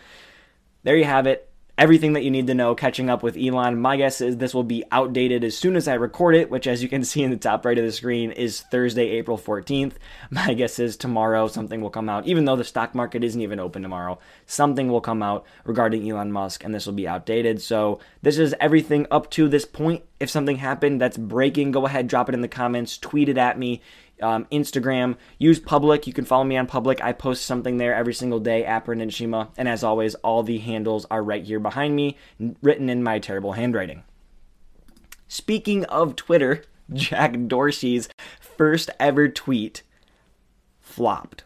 there 0.84 0.98
you 0.98 1.06
have 1.06 1.26
it 1.26 1.47
everything 1.78 2.14
that 2.14 2.24
you 2.24 2.32
need 2.32 2.48
to 2.48 2.56
know 2.56 2.74
catching 2.74 3.10
up 3.10 3.22
with 3.22 3.38
Elon. 3.38 3.80
My 3.80 3.98
guess 3.98 4.20
is 4.20 4.38
this 4.38 4.54
will 4.54 4.64
be 4.64 4.84
outdated 4.92 5.44
as 5.44 5.56
soon 5.56 5.76
as 5.76 5.88
I 5.88 5.94
record 5.94 6.36
it, 6.36 6.50
which, 6.50 6.66
as 6.66 6.82
you 6.82 6.90
can 6.90 7.04
see 7.04 7.24
in 7.24 7.32
the 7.32 7.38
top 7.38 7.66
right 7.66 7.78
of 7.78 7.86
the 7.86 7.92
screen, 7.92 8.32
is 8.32 8.62
Thursday, 8.62 9.10
April 9.10 9.38
14th. 9.38 9.94
My 10.32 10.54
guess 10.54 10.80
is 10.80 10.98
tomorrow 10.98 11.48
something 11.48 11.82
will 11.82 11.90
come 11.90 12.10
out, 12.10 12.26
even 12.26 12.46
though 12.46 12.56
the 12.56 12.64
stock 12.64 12.96
market 12.96 13.24
isn't 13.24 13.42
even 13.42 13.60
open 13.60 13.82
tomorrow. 13.82 14.18
Something 14.46 14.90
will 14.90 15.02
come 15.02 15.22
out 15.22 15.46
regarding 15.66 16.10
Elon 16.10 16.32
Musk, 16.32 16.64
and 16.64 16.74
this 16.74 16.86
will 16.86 16.94
be 16.94 17.08
outdated. 17.08 17.62
So, 17.62 18.00
this 18.22 18.38
is 18.38 18.56
everything 18.60 19.06
up 19.12 19.30
to 19.32 19.48
this 19.48 19.66
point. 19.66 20.04
If 20.20 20.32
something 20.32 20.58
happened 20.58 21.00
that's 21.00 21.18
breaking, 21.18 21.72
go 21.72 21.86
ahead, 21.86 22.08
drop 22.08 22.28
it 22.28 22.34
in 22.34 22.42
the 22.42 22.48
comments, 22.48 22.98
tweet 22.98 23.30
it 23.30 23.38
at 23.38 23.60
me 23.60 23.82
um, 24.22 24.46
Instagram. 24.52 25.16
Use 25.38 25.60
Public. 25.60 26.08
You 26.08 26.14
can 26.14 26.26
follow 26.26 26.44
me 26.44 26.58
on 26.58 26.68
Public. 26.68 27.04
I 27.04 27.12
post 27.12 27.46
something 27.46 27.78
there 27.78 27.96
every 27.96 28.14
single 28.14 28.40
day 28.40 28.66
Brendan 28.86 29.10
Shima. 29.10 29.50
And 29.58 29.68
as 29.68 29.84
always, 29.84 30.16
all 30.16 30.44
the 30.44 30.60
handles 30.60 31.06
are 31.10 31.24
right 31.24 31.44
here 31.44 31.60
behind 31.60 31.96
me, 31.96 32.18
written 32.62 32.90
in 32.90 33.04
my 33.04 33.20
terrible 33.20 33.54
handwriting. 33.54 34.04
Speaking 35.28 35.86
of 35.86 36.16
Twitter, 36.16 36.64
Jack 36.94 37.34
Dorsey's 37.48 38.10
first 38.40 38.90
ever 39.00 39.28
tweet 39.28 39.84
flopped. 40.80 41.44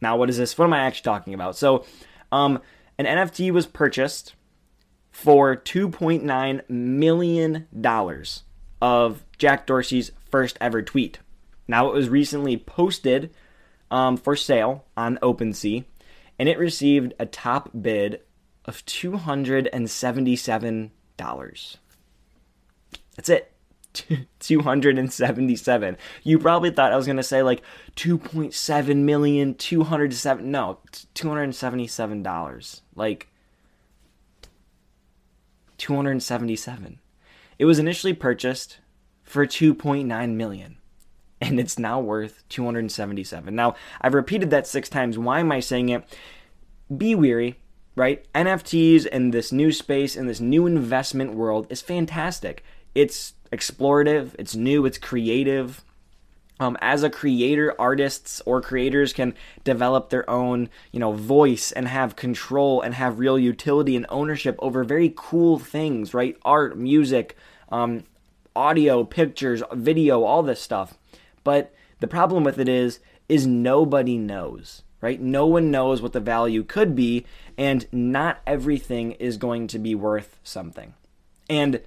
Now, 0.00 0.16
what 0.16 0.30
is 0.30 0.38
this? 0.38 0.56
What 0.56 0.66
am 0.66 0.72
I 0.72 0.80
actually 0.80 1.04
talking 1.04 1.34
about? 1.34 1.56
So, 1.56 1.84
um, 2.30 2.60
an 2.98 3.06
NFT 3.06 3.50
was 3.50 3.66
purchased 3.66 4.34
for 5.10 5.56
$2.9 5.56 6.68
million 6.68 7.68
of 8.82 9.24
Jack 9.38 9.66
Dorsey's 9.66 10.12
first 10.30 10.58
ever 10.60 10.82
tweet. 10.82 11.20
Now, 11.66 11.88
it 11.88 11.94
was 11.94 12.08
recently 12.08 12.56
posted 12.56 13.34
um, 13.90 14.16
for 14.16 14.36
sale 14.36 14.84
on 14.96 15.18
OpenSea, 15.22 15.84
and 16.38 16.48
it 16.48 16.58
received 16.58 17.12
a 17.18 17.26
top 17.26 17.70
bid 17.80 18.20
of 18.64 18.84
$277. 18.86 20.90
That's 23.16 23.28
it. 23.28 23.50
277. 24.40 25.96
You 26.24 26.38
probably 26.38 26.70
thought 26.70 26.92
I 26.92 26.96
was 26.96 27.06
going 27.06 27.16
to 27.16 27.22
say 27.22 27.42
like 27.42 27.62
2.7 27.96 28.96
million, 28.96 29.54
207. 29.54 30.50
No, 30.50 30.78
$277. 31.14 32.80
Like 32.96 33.28
277. 35.78 36.98
It 37.58 37.64
was 37.66 37.78
initially 37.78 38.14
purchased 38.14 38.78
for 39.22 39.46
2.9 39.46 40.34
million 40.34 40.76
and 41.44 41.60
it's 41.60 41.78
now 41.78 42.00
worth 42.00 42.42
277. 42.48 43.54
Now, 43.54 43.74
I've 44.00 44.14
repeated 44.14 44.50
that 44.50 44.66
6 44.66 44.88
times. 44.88 45.18
Why 45.18 45.40
am 45.40 45.52
I 45.52 45.60
saying 45.60 45.90
it? 45.90 46.04
Be 46.94 47.14
weary, 47.14 47.56
right? 47.96 48.24
NFTs 48.34 49.06
and 49.10 49.32
this 49.32 49.52
new 49.52 49.70
space 49.72 50.16
and 50.16 50.28
this 50.28 50.40
new 50.40 50.66
investment 50.66 51.34
world 51.34 51.66
is 51.70 51.82
fantastic. 51.82 52.64
It's 52.94 53.34
explorative, 53.52 54.34
it's 54.38 54.54
new, 54.54 54.86
it's 54.86 54.98
creative. 54.98 55.84
Um, 56.60 56.78
as 56.80 57.02
a 57.02 57.10
creator, 57.10 57.74
artists 57.80 58.40
or 58.46 58.60
creators 58.62 59.12
can 59.12 59.34
develop 59.64 60.10
their 60.10 60.28
own, 60.30 60.68
you 60.92 61.00
know, 61.00 61.12
voice 61.12 61.72
and 61.72 61.88
have 61.88 62.14
control 62.14 62.80
and 62.80 62.94
have 62.94 63.18
real 63.18 63.38
utility 63.38 63.96
and 63.96 64.06
ownership 64.08 64.56
over 64.60 64.84
very 64.84 65.12
cool 65.16 65.58
things, 65.58 66.14
right? 66.14 66.36
Art, 66.44 66.78
music, 66.78 67.36
um, 67.70 68.04
audio, 68.54 69.02
pictures, 69.02 69.62
video, 69.72 70.22
all 70.22 70.44
this 70.44 70.60
stuff. 70.60 70.96
But 71.44 71.72
the 72.00 72.08
problem 72.08 72.42
with 72.42 72.58
it 72.58 72.68
is, 72.68 73.00
is 73.28 73.46
nobody 73.46 74.18
knows, 74.18 74.82
right? 75.00 75.20
No 75.20 75.46
one 75.46 75.70
knows 75.70 76.02
what 76.02 76.12
the 76.12 76.20
value 76.20 76.62
could 76.64 76.96
be, 76.96 77.24
and 77.56 77.86
not 77.92 78.40
everything 78.46 79.12
is 79.12 79.36
going 79.36 79.66
to 79.68 79.78
be 79.78 79.94
worth 79.94 80.38
something. 80.42 80.94
And 81.48 81.82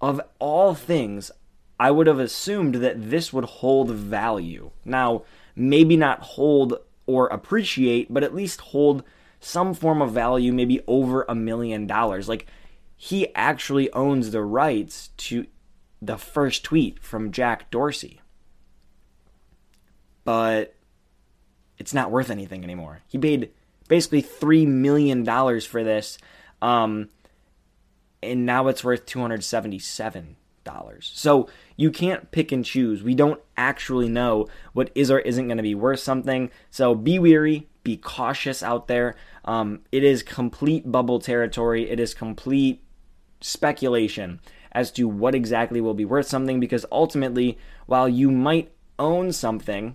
of 0.00 0.20
all 0.38 0.74
things, 0.74 1.30
I 1.78 1.90
would 1.90 2.06
have 2.06 2.18
assumed 2.18 2.76
that 2.76 3.10
this 3.10 3.32
would 3.32 3.44
hold 3.44 3.90
value. 3.90 4.70
Now, 4.84 5.24
maybe 5.54 5.96
not 5.96 6.20
hold 6.20 6.78
or 7.06 7.26
appreciate, 7.28 8.12
but 8.12 8.22
at 8.22 8.34
least 8.34 8.60
hold 8.60 9.02
some 9.40 9.74
form 9.74 10.00
of 10.00 10.12
value, 10.12 10.52
maybe 10.52 10.80
over 10.86 11.24
a 11.28 11.34
million 11.34 11.86
dollars. 11.86 12.28
Like, 12.28 12.46
he 12.96 13.34
actually 13.34 13.92
owns 13.92 14.30
the 14.30 14.42
rights 14.42 15.10
to 15.18 15.46
the 16.00 16.16
first 16.16 16.64
tweet 16.64 17.02
from 17.02 17.30
Jack 17.30 17.70
Dorsey. 17.70 18.20
But 20.26 20.74
it's 21.78 21.94
not 21.94 22.10
worth 22.10 22.30
anything 22.30 22.62
anymore. 22.62 23.00
He 23.08 23.16
paid 23.18 23.50
basically 23.88 24.22
$3 24.22 24.66
million 24.66 25.24
for 25.60 25.82
this. 25.82 26.18
Um, 26.60 27.08
and 28.22 28.44
now 28.44 28.68
it's 28.68 28.84
worth 28.84 29.06
277 29.06 30.36
dollars. 30.66 31.12
So 31.14 31.48
you 31.76 31.90
can't 31.90 32.30
pick 32.32 32.52
and 32.52 32.64
choose. 32.64 33.02
We 33.02 33.14
don't 33.14 33.40
actually 33.56 34.08
know 34.08 34.48
what 34.74 34.90
is 34.94 35.10
or 35.10 35.20
isn't 35.20 35.46
going 35.46 35.56
to 35.56 35.62
be 35.62 35.74
worth 35.74 36.00
something. 36.00 36.50
So 36.70 36.94
be 36.94 37.18
weary, 37.18 37.68
be 37.84 37.96
cautious 37.96 38.62
out 38.62 38.88
there. 38.88 39.14
Um, 39.46 39.80
it 39.92 40.04
is 40.04 40.22
complete 40.22 40.90
bubble 40.90 41.20
territory. 41.20 41.88
It 41.88 42.00
is 42.00 42.12
complete 42.12 42.82
speculation 43.40 44.40
as 44.72 44.90
to 44.92 45.08
what 45.08 45.34
exactly 45.34 45.80
will 45.80 45.94
be 45.94 46.04
worth 46.04 46.26
something 46.26 46.60
because 46.60 46.84
ultimately, 46.92 47.56
while 47.86 48.08
you 48.08 48.30
might 48.30 48.72
own 48.98 49.32
something, 49.32 49.94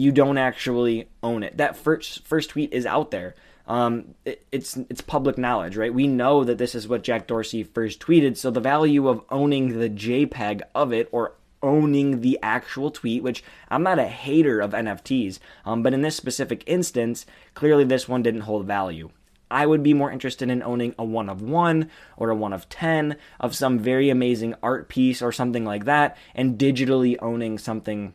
you 0.00 0.12
don't 0.12 0.38
actually 0.38 1.08
own 1.22 1.42
it. 1.42 1.56
That 1.56 1.76
first 1.76 2.26
first 2.26 2.50
tweet 2.50 2.72
is 2.72 2.86
out 2.86 3.10
there 3.10 3.34
um, 3.70 4.16
it, 4.24 4.44
it's 4.50 4.76
it's 4.76 5.00
public 5.00 5.38
knowledge, 5.38 5.76
right? 5.76 5.94
We 5.94 6.08
know 6.08 6.42
that 6.42 6.58
this 6.58 6.74
is 6.74 6.88
what 6.88 7.04
Jack 7.04 7.28
Dorsey 7.28 7.62
first 7.62 8.00
tweeted. 8.00 8.36
So 8.36 8.50
the 8.50 8.60
value 8.60 9.06
of 9.06 9.22
owning 9.30 9.78
the 9.78 9.88
JPEG 9.88 10.62
of 10.74 10.92
it 10.92 11.08
or 11.12 11.34
owning 11.62 12.20
the 12.20 12.36
actual 12.42 12.90
tweet, 12.90 13.22
which 13.22 13.44
I'm 13.68 13.84
not 13.84 14.00
a 14.00 14.08
hater 14.08 14.60
of 14.60 14.72
NFTs, 14.72 15.38
um, 15.64 15.84
but 15.84 15.94
in 15.94 16.02
this 16.02 16.16
specific 16.16 16.64
instance, 16.66 17.26
clearly 17.54 17.84
this 17.84 18.08
one 18.08 18.24
didn't 18.24 18.40
hold 18.40 18.66
value. 18.66 19.10
I 19.52 19.66
would 19.66 19.84
be 19.84 19.94
more 19.94 20.10
interested 20.10 20.50
in 20.50 20.64
owning 20.64 20.96
a 20.98 21.04
one 21.04 21.28
of 21.28 21.40
one 21.40 21.90
or 22.16 22.30
a 22.30 22.34
one 22.34 22.52
of 22.52 22.68
10 22.68 23.16
of 23.38 23.54
some 23.54 23.78
very 23.78 24.10
amazing 24.10 24.54
art 24.64 24.88
piece 24.88 25.22
or 25.22 25.30
something 25.30 25.64
like 25.64 25.84
that, 25.84 26.16
and 26.34 26.58
digitally 26.58 27.16
owning 27.20 27.56
something 27.56 28.14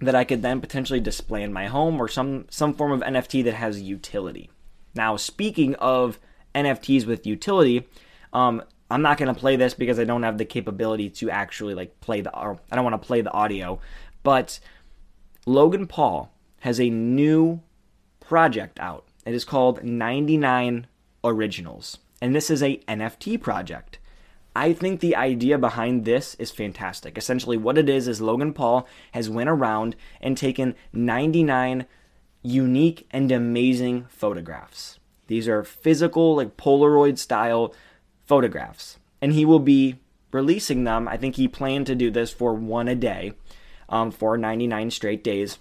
that 0.00 0.14
I 0.14 0.24
could 0.24 0.42
then 0.42 0.60
potentially 0.60 1.00
display 1.00 1.42
in 1.42 1.52
my 1.52 1.66
home 1.66 2.00
or 2.00 2.08
some, 2.08 2.46
some 2.50 2.74
form 2.74 2.92
of 2.92 3.00
NFT 3.00 3.44
that 3.44 3.54
has 3.54 3.80
utility. 3.80 4.50
Now, 4.94 5.16
speaking 5.16 5.74
of 5.76 6.18
NFTs 6.54 7.06
with 7.06 7.26
utility, 7.26 7.88
um, 8.32 8.62
I'm 8.90 9.02
not 9.02 9.18
going 9.18 9.32
to 9.32 9.38
play 9.38 9.56
this 9.56 9.74
because 9.74 9.98
I 9.98 10.04
don't 10.04 10.22
have 10.22 10.38
the 10.38 10.44
capability 10.44 11.10
to 11.10 11.30
actually 11.30 11.74
like 11.74 12.00
play 12.00 12.20
the. 12.20 12.36
Or 12.36 12.58
I 12.70 12.76
don't 12.76 12.84
want 12.84 13.00
to 13.00 13.06
play 13.06 13.20
the 13.20 13.32
audio, 13.32 13.80
but 14.22 14.60
Logan 15.46 15.86
Paul 15.86 16.32
has 16.60 16.80
a 16.80 16.90
new 16.90 17.60
project 18.20 18.80
out. 18.80 19.06
It 19.26 19.34
is 19.34 19.44
called 19.44 19.84
99 19.84 20.86
Originals, 21.22 21.98
and 22.22 22.34
this 22.34 22.50
is 22.50 22.62
a 22.62 22.78
NFT 22.88 23.40
project. 23.40 23.97
I 24.58 24.72
think 24.72 24.98
the 24.98 25.14
idea 25.14 25.56
behind 25.56 26.04
this 26.04 26.34
is 26.34 26.50
fantastic. 26.50 27.16
Essentially, 27.16 27.56
what 27.56 27.78
it 27.78 27.88
is 27.88 28.08
is 28.08 28.20
Logan 28.20 28.52
Paul 28.52 28.88
has 29.12 29.30
went 29.30 29.48
around 29.48 29.94
and 30.20 30.36
taken 30.36 30.74
99 30.92 31.86
unique 32.42 33.06
and 33.12 33.30
amazing 33.30 34.06
photographs. 34.08 34.98
These 35.28 35.46
are 35.46 35.62
physical, 35.62 36.34
like 36.34 36.56
Polaroid 36.56 37.18
style 37.18 37.72
photographs. 38.26 38.98
And 39.22 39.32
he 39.32 39.44
will 39.44 39.60
be 39.60 40.00
releasing 40.32 40.82
them. 40.82 41.06
I 41.06 41.16
think 41.16 41.36
he 41.36 41.46
planned 41.46 41.86
to 41.86 41.94
do 41.94 42.10
this 42.10 42.32
for 42.32 42.52
one 42.52 42.88
a 42.88 42.96
day 42.96 43.34
um, 43.88 44.10
for 44.10 44.36
99 44.36 44.90
straight 44.90 45.22
days. 45.22 45.58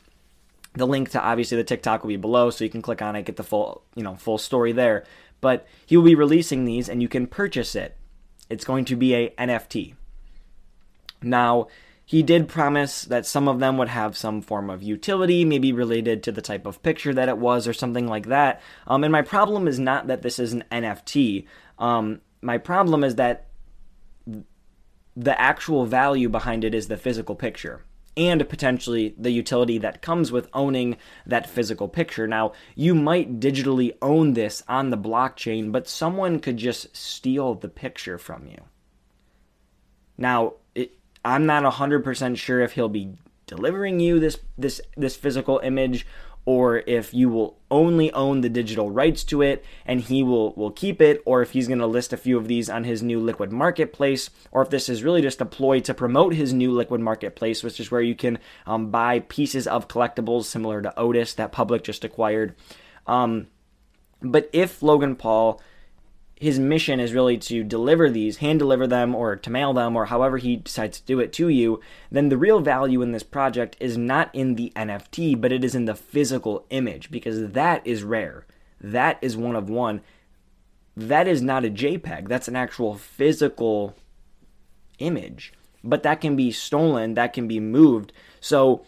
The 0.73 0.87
link 0.87 1.11
to 1.11 1.21
obviously 1.21 1.57
the 1.57 1.63
TikTok 1.63 2.01
will 2.01 2.09
be 2.09 2.17
below, 2.17 2.49
so 2.49 2.63
you 2.63 2.71
can 2.71 2.81
click 2.81 3.03
on 3.03 3.15
it, 3.15 3.25
get 3.25 3.35
the 3.35 3.43
full, 3.43 3.83
you 3.93 4.01
know, 4.01 4.15
full 4.15 4.39
story 4.39 4.71
there. 4.71 5.05
But 5.39 5.67
he 5.85 5.95
will 5.95 6.03
be 6.03 6.15
releasing 6.15 6.65
these, 6.65 6.89
and 6.89 6.99
you 6.99 7.07
can 7.07 7.27
purchase 7.27 7.75
it. 7.75 7.95
It's 8.49 8.65
going 8.65 8.85
to 8.85 8.95
be 8.95 9.13
a 9.13 9.29
NFT. 9.31 9.95
Now, 11.21 11.67
he 12.05 12.23
did 12.23 12.47
promise 12.47 13.03
that 13.03 13.25
some 13.25 13.49
of 13.49 13.59
them 13.59 13.77
would 13.77 13.89
have 13.89 14.15
some 14.15 14.41
form 14.41 14.69
of 14.69 14.81
utility, 14.81 15.43
maybe 15.43 15.73
related 15.73 16.23
to 16.23 16.31
the 16.31 16.41
type 16.41 16.65
of 16.65 16.81
picture 16.81 17.13
that 17.13 17.27
it 17.27 17.37
was 17.37 17.67
or 17.67 17.73
something 17.73 18.07
like 18.07 18.27
that. 18.27 18.61
Um, 18.87 19.03
and 19.03 19.11
my 19.11 19.21
problem 19.21 19.67
is 19.67 19.77
not 19.77 20.07
that 20.07 20.21
this 20.21 20.39
is 20.39 20.53
an 20.53 20.63
NFT. 20.71 21.45
Um, 21.77 22.21
my 22.41 22.57
problem 22.57 23.03
is 23.03 23.15
that 23.15 23.47
the 25.17 25.39
actual 25.41 25.85
value 25.85 26.29
behind 26.29 26.63
it 26.63 26.73
is 26.73 26.87
the 26.87 26.95
physical 26.95 27.35
picture 27.35 27.83
and 28.17 28.47
potentially 28.49 29.15
the 29.17 29.31
utility 29.31 29.77
that 29.77 30.01
comes 30.01 30.31
with 30.31 30.49
owning 30.53 30.97
that 31.25 31.49
physical 31.49 31.87
picture. 31.87 32.27
Now, 32.27 32.53
you 32.75 32.95
might 32.95 33.39
digitally 33.39 33.95
own 34.01 34.33
this 34.33 34.63
on 34.67 34.89
the 34.89 34.97
blockchain, 34.97 35.71
but 35.71 35.87
someone 35.87 36.39
could 36.39 36.57
just 36.57 36.95
steal 36.95 37.53
the 37.53 37.69
picture 37.69 38.17
from 38.17 38.47
you. 38.47 38.63
Now, 40.17 40.53
I'm 41.23 41.45
not 41.45 41.71
100% 41.71 42.37
sure 42.37 42.61
if 42.61 42.73
he'll 42.73 42.89
be 42.89 43.15
delivering 43.45 43.99
you 43.99 44.19
this 44.19 44.37
this 44.57 44.81
this 44.97 45.15
physical 45.15 45.59
image 45.59 46.05
or 46.47 46.81
if 46.87 47.13
you 47.13 47.27
will 47.27 47.59
only 47.69 48.09
own 48.13 48.39
the 48.39 48.47
digital 48.47 48.89
rights 48.89 49.25
to 49.25 49.41
it 49.41 49.65
and 49.85 49.99
he 49.99 50.23
will 50.23 50.53
will 50.53 50.71
keep 50.71 51.01
it 51.01 51.21
or 51.25 51.41
if 51.41 51.51
he's 51.51 51.67
going 51.67 51.77
to 51.77 51.85
list 51.85 52.13
a 52.13 52.17
few 52.17 52.37
of 52.37 52.47
these 52.47 52.69
on 52.69 52.85
his 52.85 53.03
new 53.03 53.19
liquid 53.19 53.51
marketplace 53.51 54.29
or 54.49 54.61
if 54.61 54.69
this 54.69 54.87
is 54.87 55.03
really 55.03 55.21
just 55.21 55.41
a 55.41 55.45
ploy 55.45 55.81
to 55.81 55.93
promote 55.93 56.33
his 56.33 56.53
new 56.53 56.71
liquid 56.71 57.01
marketplace 57.01 57.63
which 57.63 57.81
is 57.81 57.91
where 57.91 58.01
you 58.01 58.15
can 58.15 58.39
um, 58.65 58.89
buy 58.89 59.19
pieces 59.19 59.67
of 59.67 59.89
collectibles 59.89 60.45
similar 60.45 60.81
to 60.81 60.97
otis 60.97 61.33
that 61.33 61.51
public 61.51 61.83
just 61.83 62.05
acquired. 62.05 62.55
Um, 63.05 63.47
but 64.21 64.49
if 64.53 64.81
logan 64.81 65.17
paul 65.17 65.61
his 66.39 66.59
mission 66.59 66.99
is 66.99 67.13
really 67.13 67.37
to 67.37 67.63
deliver 67.63 68.09
these, 68.09 68.37
hand 68.37 68.59
deliver 68.59 68.85
them, 68.85 69.15
or 69.15 69.35
to 69.35 69.49
mail 69.49 69.73
them, 69.73 69.95
or 69.95 70.05
however 70.05 70.37
he 70.37 70.57
decides 70.57 70.99
to 70.99 71.05
do 71.05 71.19
it 71.19 71.33
to 71.33 71.49
you, 71.49 71.81
then 72.11 72.29
the 72.29 72.37
real 72.37 72.59
value 72.59 73.01
in 73.01 73.11
this 73.11 73.23
project 73.23 73.75
is 73.79 73.97
not 73.97 74.29
in 74.33 74.53
the 74.55 74.71
NFT, 74.75 75.39
but 75.39 75.51
it 75.51 75.63
is 75.63 75.73
in 75.73 75.85
the 75.85 75.95
physical 75.95 76.65
image, 76.69 77.09
because 77.09 77.51
that 77.53 77.85
is 77.85 78.03
rare. 78.03 78.45
That 78.79 79.17
is 79.21 79.35
one 79.35 79.55
of 79.55 79.69
one. 79.69 80.01
That 80.95 81.27
is 81.27 81.41
not 81.41 81.65
a 81.65 81.69
JPEG, 81.69 82.27
that's 82.27 82.47
an 82.47 82.55
actual 82.55 82.95
physical 82.95 83.95
image. 84.99 85.53
But 85.83 86.03
that 86.03 86.21
can 86.21 86.35
be 86.35 86.51
stolen, 86.51 87.15
that 87.15 87.33
can 87.33 87.47
be 87.47 87.59
moved. 87.59 88.13
So 88.39 88.85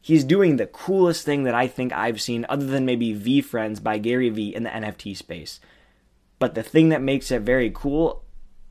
he's 0.00 0.22
doing 0.22 0.56
the 0.56 0.66
coolest 0.66 1.24
thing 1.24 1.42
that 1.44 1.54
I 1.54 1.66
think 1.66 1.92
I've 1.92 2.20
seen, 2.20 2.46
other 2.48 2.66
than 2.66 2.86
maybe 2.86 3.12
VeeFriends 3.12 3.82
by 3.82 3.98
Gary 3.98 4.28
Vee 4.28 4.54
in 4.54 4.62
the 4.62 4.70
NFT 4.70 5.16
space 5.16 5.58
but 6.42 6.56
the 6.56 6.62
thing 6.64 6.88
that 6.88 7.00
makes 7.00 7.30
it 7.30 7.42
very 7.42 7.70
cool 7.72 8.24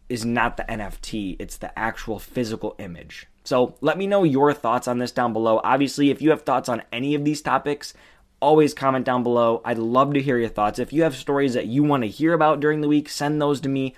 is 0.10 0.26
not 0.26 0.58
the 0.58 0.64
NFT, 0.64 1.38
it's 1.40 1.56
the 1.56 1.80
actual 1.80 2.20
physical 2.20 2.76
image. 2.80 3.28
So 3.46 3.78
let 3.80 3.98
me 3.98 4.08
know 4.08 4.26
your 4.26 4.52
thoughts 4.52 4.90
on 4.90 4.98
this 4.98 5.14
down 5.14 5.32
below. 5.32 5.62
Obviously, 5.64 6.10
if 6.10 6.22
you 6.22 6.32
have 6.32 6.42
thoughts 6.42 6.68
on 6.68 6.84
any 6.92 7.16
of 7.16 7.24
these 7.24 7.42
topics, 7.42 7.94
always 8.42 8.74
comment 8.74 9.06
down 9.06 9.24
below. 9.24 9.62
I'd 9.64 9.78
love 9.78 10.14
to 10.16 10.22
hear 10.22 10.38
your 10.38 10.50
thoughts. 10.50 10.80
If 10.80 10.92
you 10.92 11.04
have 11.04 11.16
stories 11.16 11.54
that 11.54 11.68
you 11.68 11.82
want 11.82 12.04
to 12.04 12.10
hear 12.10 12.34
about 12.34 12.60
during 12.60 12.82
the 12.82 12.90
week, 12.90 13.08
send 13.08 13.42
those 13.42 13.62
to 13.62 13.70
me. 13.70 13.96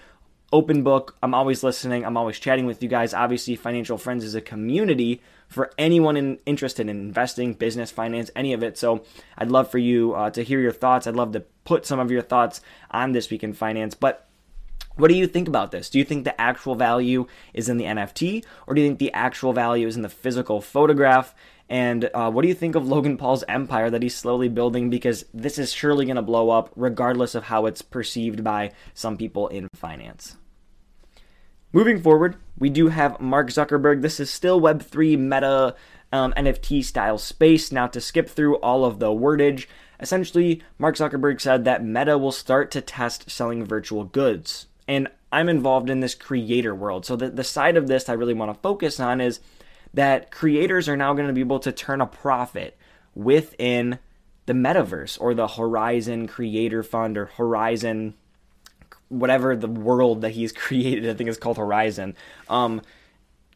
Open 0.52 0.84
book. 0.84 1.18
I'm 1.24 1.34
always 1.34 1.64
listening. 1.64 2.06
I'm 2.06 2.16
always 2.16 2.38
chatting 2.38 2.68
with 2.68 2.84
you 2.84 2.90
guys. 2.90 3.16
Obviously, 3.16 3.56
Financial 3.56 3.98
Friends 3.98 4.24
is 4.24 4.36
a 4.36 4.42
community 4.42 5.20
for 5.54 5.72
anyone 5.78 6.18
in, 6.18 6.40
interested 6.46 6.90
in 6.90 7.00
investing, 7.00 7.54
business, 7.54 7.92
finance, 7.92 8.30
any 8.36 8.54
of 8.54 8.64
it. 8.64 8.78
So 8.78 9.04
I'd 9.38 9.52
love 9.52 9.70
for 9.70 9.78
you 9.78 10.14
uh, 10.14 10.30
to 10.32 10.44
hear 10.44 10.60
your 10.60 10.72
thoughts. 10.72 11.08
I'd 11.08 11.16
love 11.16 11.32
to 11.34 11.42
put 11.64 11.86
some 11.86 12.00
of 12.00 12.12
your 12.12 12.22
thoughts 12.22 12.62
on 12.92 13.12
this 13.12 13.30
week 13.30 13.44
in 13.44 13.54
finance. 13.54 13.96
But 13.96 14.28
what 14.96 15.08
do 15.08 15.16
you 15.16 15.28
think 15.28 15.48
about 15.48 15.72
this? 15.72 15.90
Do 15.90 15.98
you 15.98 16.06
think 16.06 16.24
the 16.24 16.40
actual 16.40 16.76
value 16.76 17.26
is 17.54 17.70
in 17.70 17.78
the 17.78 17.86
NFT, 17.86 18.46
or 18.68 18.76
do 18.76 18.82
you 18.82 18.88
think 18.88 19.00
the 19.00 19.14
actual 19.14 19.54
value 19.54 19.88
is 19.88 19.96
in 19.96 20.02
the 20.04 20.10
physical 20.10 20.62
photograph? 20.62 21.34
And 21.70 22.10
uh, 22.14 22.30
what 22.30 22.44
do 22.44 22.48
you 22.48 22.54
think 22.54 22.76
of 22.76 22.88
Logan 22.88 23.18
Paul's 23.18 23.44
empire 23.48 23.90
that 23.90 24.04
he's 24.04 24.16
slowly 24.16 24.50
building? 24.50 24.90
Because 24.90 25.26
this 25.34 25.58
is 25.58 25.72
surely 25.72 26.06
going 26.06 26.18
to 26.18 26.22
blow 26.22 26.50
up, 26.50 26.72
regardless 26.76 27.34
of 27.34 27.46
how 27.46 27.66
it's 27.66 27.82
perceived 27.82 28.44
by 28.44 28.72
some 28.94 29.18
people 29.18 29.48
in 29.48 29.68
finance. 29.74 30.38
Moving 31.76 32.00
forward, 32.00 32.36
we 32.56 32.70
do 32.70 32.90
have 32.90 33.20
Mark 33.20 33.50
Zuckerberg. 33.50 34.04
This 34.04 34.20
is 34.20 34.30
still 34.30 34.62
Web3 34.62 35.18
meta 35.18 35.76
um, 36.12 36.32
NFT 36.38 36.86
style 36.86 37.18
space. 37.18 37.72
Now, 37.72 37.88
to 37.88 38.00
skip 38.00 38.30
through 38.30 38.58
all 38.58 38.86
of 38.86 39.00
the 39.00 39.08
wordage, 39.08 39.66
essentially, 40.00 40.62
Mark 40.78 40.96
Zuckerberg 40.96 41.42
said 41.42 41.66
that 41.66 41.84
Meta 41.84 42.20
will 42.20 42.32
start 42.32 42.70
to 42.72 42.82
test 42.82 43.32
selling 43.32 43.66
virtual 43.66 44.04
goods. 44.04 44.68
And 44.88 45.08
I'm 45.32 45.50
involved 45.50 45.90
in 45.90 46.00
this 46.00 46.14
creator 46.14 46.76
world. 46.76 47.08
So, 47.08 47.16
the, 47.16 47.32
the 47.32 47.44
side 47.44 47.76
of 47.76 47.88
this 47.88 48.08
I 48.08 48.14
really 48.14 48.36
want 48.36 48.54
to 48.54 48.62
focus 48.62 49.00
on 49.00 49.20
is 49.20 49.40
that 49.96 50.30
creators 50.30 50.88
are 50.88 50.98
now 50.98 51.16
going 51.16 51.28
to 51.28 51.34
be 51.34 51.42
able 51.42 51.60
to 51.62 51.72
turn 51.72 52.02
a 52.02 52.06
profit 52.06 52.78
within 53.16 53.98
the 54.46 54.54
metaverse 54.54 55.20
or 55.20 55.34
the 55.34 55.48
Horizon 55.48 56.28
Creator 56.28 56.84
Fund 56.84 57.18
or 57.18 57.26
Horizon 57.26 58.14
whatever 59.20 59.56
the 59.56 59.68
world 59.68 60.22
that 60.22 60.32
he's 60.32 60.52
created, 60.64 61.10
I 61.10 61.14
think 61.14 61.30
it's 61.30 61.40
called 61.40 61.58
Horizon. 61.58 62.16
Um, 62.50 62.82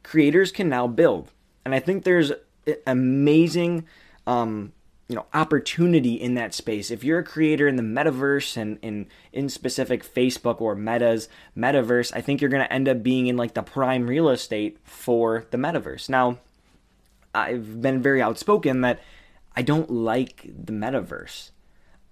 creators 0.04 0.52
can 0.52 0.70
now 0.70 0.88
build, 0.88 1.32
and 1.66 1.74
I 1.74 1.80
think 1.80 2.04
there's 2.04 2.32
amazing, 2.86 3.86
um, 4.26 4.74
you 5.08 5.16
know, 5.16 5.26
opportunity 5.34 6.14
in 6.14 6.34
that 6.36 6.54
space. 6.54 6.92
If 6.92 7.04
you're 7.04 7.20
a 7.20 7.24
creator 7.24 7.68
in 7.68 7.78
the 7.78 7.84
metaverse 7.84 8.58
and 8.58 8.78
in 8.82 9.08
in 9.32 9.50
specific 9.50 10.04
Facebook 10.04 10.62
or 10.62 10.76
Meta's 10.76 11.30
metaverse, 11.56 12.12
I 12.16 12.22
think 12.22 12.42
you're 12.42 12.50
going 12.50 12.66
to 12.66 12.74
end 12.74 12.90
up 12.90 13.04
being 13.04 13.28
in 13.28 13.38
like 13.38 13.54
the 13.54 13.64
prime 13.64 14.08
real 14.08 14.30
estate 14.30 14.78
for 14.84 15.46
the 15.52 15.58
metaverse. 15.58 16.10
Now, 16.10 16.40
I've 17.34 17.82
been 17.82 18.02
very 18.02 18.22
outspoken 18.22 18.82
that 18.82 19.00
I 19.56 19.62
don't 19.62 19.90
like 19.90 20.44
the 20.44 20.74
metaverse. 20.74 21.52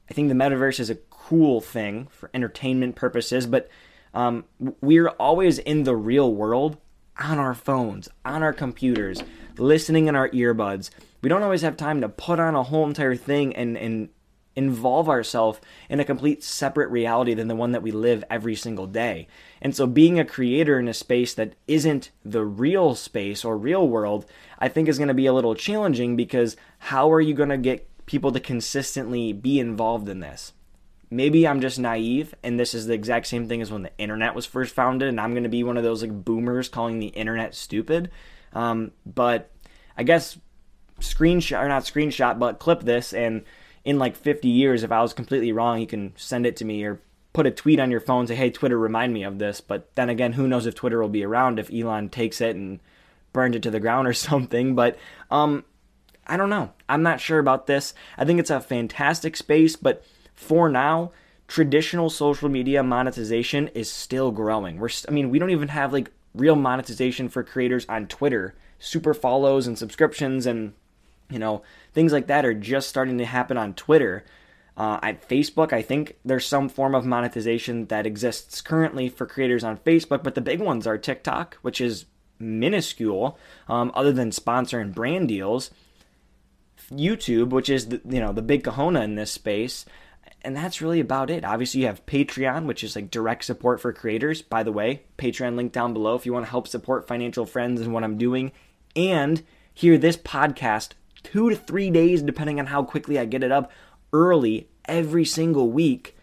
I 0.09 0.13
think 0.13 0.29
the 0.29 0.35
metaverse 0.35 0.79
is 0.79 0.89
a 0.89 0.95
cool 1.27 1.59
thing 1.59 2.07
for 2.11 2.29
entertainment 2.35 2.95
purposes, 2.95 3.47
but 3.47 3.67
um, 4.13 4.45
we're 4.79 5.09
always 5.09 5.57
in 5.57 5.83
the 5.83 5.95
real 5.95 6.31
world 6.31 6.77
on 7.17 7.39
our 7.39 7.55
phones, 7.55 8.07
on 8.23 8.43
our 8.43 8.53
computers, 8.53 9.23
listening 9.57 10.07
in 10.07 10.15
our 10.15 10.29
earbuds. 10.29 10.91
We 11.23 11.29
don't 11.29 11.41
always 11.41 11.63
have 11.63 11.77
time 11.77 11.99
to 12.01 12.09
put 12.09 12.39
on 12.39 12.53
a 12.53 12.61
whole 12.61 12.85
entire 12.85 13.15
thing 13.15 13.55
and, 13.55 13.75
and 13.75 14.09
involve 14.55 15.09
ourselves 15.09 15.59
in 15.89 15.99
a 15.99 16.05
complete 16.05 16.43
separate 16.43 16.91
reality 16.91 17.33
than 17.33 17.47
the 17.47 17.55
one 17.55 17.71
that 17.71 17.81
we 17.81 17.91
live 17.91 18.23
every 18.29 18.55
single 18.55 18.85
day. 18.85 19.27
And 19.63 19.75
so 19.75 19.87
being 19.87 20.19
a 20.19 20.25
creator 20.25 20.77
in 20.77 20.87
a 20.87 20.93
space 20.93 21.33
that 21.33 21.55
isn't 21.67 22.11
the 22.23 22.45
real 22.45 22.93
space 22.93 23.43
or 23.43 23.57
real 23.57 23.87
world, 23.87 24.27
I 24.59 24.67
think 24.67 24.87
is 24.87 24.99
going 24.99 25.07
to 25.07 25.15
be 25.15 25.25
a 25.25 25.33
little 25.33 25.55
challenging 25.55 26.15
because 26.15 26.55
how 26.77 27.11
are 27.11 27.21
you 27.21 27.33
going 27.33 27.49
to 27.49 27.57
get 27.57 27.89
people 28.05 28.31
to 28.31 28.39
consistently 28.39 29.33
be 29.33 29.59
involved 29.59 30.07
in 30.07 30.19
this? 30.19 30.53
Maybe 31.15 31.47
I'm 31.47 31.61
just 31.61 31.79
naive 31.79 32.35
and 32.43 32.59
this 32.59 32.73
is 32.73 32.87
the 32.87 32.93
exact 32.93 33.27
same 33.27 33.47
thing 33.47 33.61
as 33.61 33.71
when 33.71 33.83
the 33.83 33.97
internet 33.97 34.35
was 34.35 34.45
first 34.45 34.73
founded 34.73 35.07
and 35.07 35.19
I'm 35.19 35.31
going 35.31 35.43
to 35.43 35.49
be 35.49 35.63
one 35.63 35.77
of 35.77 35.83
those 35.83 36.01
like 36.01 36.25
boomers 36.25 36.69
calling 36.69 36.99
the 36.99 37.07
internet 37.07 37.55
stupid. 37.55 38.11
Um, 38.53 38.91
but 39.05 39.51
I 39.97 40.03
guess 40.03 40.37
screenshot 40.99 41.63
or 41.63 41.67
not 41.67 41.83
screenshot, 41.83 42.39
but 42.39 42.59
clip 42.59 42.81
this 42.81 43.13
and 43.13 43.43
in 43.83 43.99
like 43.99 44.15
50 44.15 44.47
years, 44.47 44.83
if 44.83 44.91
I 44.91 45.01
was 45.01 45.13
completely 45.13 45.51
wrong, 45.51 45.79
you 45.79 45.87
can 45.87 46.13
send 46.17 46.45
it 46.45 46.57
to 46.57 46.65
me 46.65 46.83
or 46.83 46.99
put 47.33 47.45
a 47.45 47.51
tweet 47.51 47.79
on 47.79 47.91
your 47.91 47.99
phone, 47.99 48.25
say, 48.25 48.35
hey, 48.35 48.49
Twitter, 48.49 48.77
remind 48.77 49.13
me 49.13 49.23
of 49.23 49.37
this. 49.37 49.61
But 49.61 49.93
then 49.95 50.09
again, 50.09 50.33
who 50.33 50.47
knows 50.47 50.65
if 50.65 50.73
Twitter 50.73 50.99
will 50.99 51.09
be 51.09 51.23
around 51.23 51.59
if 51.59 51.71
Elon 51.71 52.09
takes 52.09 52.41
it 52.41 52.55
and 52.55 52.79
burns 53.31 53.55
it 53.55 53.63
to 53.63 53.71
the 53.71 53.79
ground 53.79 54.07
or 54.09 54.13
something. 54.13 54.73
But 54.75 54.97
um, 55.29 55.63
I 56.25 56.35
don't 56.35 56.49
know. 56.49 56.71
I'm 56.89 57.03
not 57.03 57.21
sure 57.21 57.39
about 57.39 57.67
this. 57.67 57.93
I 58.17 58.25
think 58.25 58.39
it's 58.39 58.49
a 58.49 58.59
fantastic 58.59 59.37
space, 59.37 59.75
but 59.75 60.03
for 60.35 60.69
now, 60.69 61.11
traditional 61.47 62.09
social 62.09 62.49
media 62.49 62.83
monetization 62.83 63.69
is 63.69 63.89
still 63.91 64.31
growing. 64.31 64.79
We're, 64.79 64.89
I 65.07 65.11
mean, 65.11 65.29
we 65.29 65.39
don't 65.39 65.51
even 65.51 65.69
have 65.69 65.93
like 65.93 66.11
real 66.33 66.55
monetization 66.55 67.29
for 67.29 67.43
creators 67.43 67.85
on 67.87 68.07
Twitter. 68.07 68.55
Super 68.79 69.13
follows 69.13 69.67
and 69.67 69.77
subscriptions 69.77 70.45
and 70.45 70.73
you 71.29 71.39
know 71.39 71.63
things 71.93 72.11
like 72.13 72.27
that 72.27 72.45
are 72.45 72.53
just 72.53 72.89
starting 72.89 73.17
to 73.17 73.25
happen 73.25 73.57
on 73.57 73.73
Twitter. 73.73 74.23
Uh, 74.77 74.99
at 75.01 75.27
Facebook, 75.27 75.71
I 75.71 75.81
think 75.81 76.17
there's 76.25 76.45
some 76.45 76.67
form 76.67 76.95
of 76.95 77.05
monetization 77.05 77.85
that 77.85 78.05
exists 78.05 78.61
currently 78.61 79.07
for 79.07 79.25
creators 79.25 79.63
on 79.63 79.77
Facebook, 79.77 80.21
but 80.21 80.35
the 80.35 80.41
big 80.41 80.59
ones 80.59 80.85
are 80.85 80.97
TikTok, 80.97 81.55
which 81.61 81.79
is 81.79 82.07
minuscule, 82.39 83.39
um, 83.69 83.89
other 83.95 84.11
than 84.11 84.33
sponsor 84.33 84.81
and 84.81 84.93
brand 84.93 85.29
deals. 85.29 85.71
YouTube, 86.91 87.49
which 87.49 87.69
is 87.69 87.87
the, 87.87 88.01
you 88.07 88.19
know 88.19 88.33
the 88.33 88.41
big 88.41 88.63
kahuna 88.63 89.01
in 89.01 89.15
this 89.15 89.31
space, 89.31 89.85
and 90.45 90.55
that's 90.55 90.81
really 90.81 90.99
about 90.99 91.29
it. 91.29 91.43
Obviously, 91.43 91.81
you 91.81 91.87
have 91.87 92.05
Patreon, 92.05 92.65
which 92.65 92.83
is 92.83 92.95
like 92.95 93.11
direct 93.11 93.43
support 93.43 93.81
for 93.81 93.91
creators. 93.91 94.41
By 94.41 94.63
the 94.63 94.71
way, 94.71 95.03
Patreon 95.17 95.55
link 95.55 95.71
down 95.71 95.93
below 95.93 96.15
if 96.15 96.25
you 96.25 96.33
want 96.33 96.45
to 96.45 96.51
help 96.51 96.67
support 96.67 97.07
financial 97.07 97.45
friends 97.45 97.81
and 97.81 97.93
what 97.93 98.03
I'm 98.03 98.17
doing, 98.17 98.51
and 98.95 99.43
hear 99.73 99.97
this 99.97 100.17
podcast 100.17 100.91
two 101.23 101.49
to 101.49 101.55
three 101.55 101.89
days, 101.89 102.21
depending 102.21 102.59
on 102.59 102.67
how 102.67 102.83
quickly 102.83 103.19
I 103.19 103.25
get 103.25 103.43
it 103.43 103.51
up, 103.51 103.71
early 104.13 104.69
every 104.85 105.25
single 105.25 105.71
week. 105.71 106.15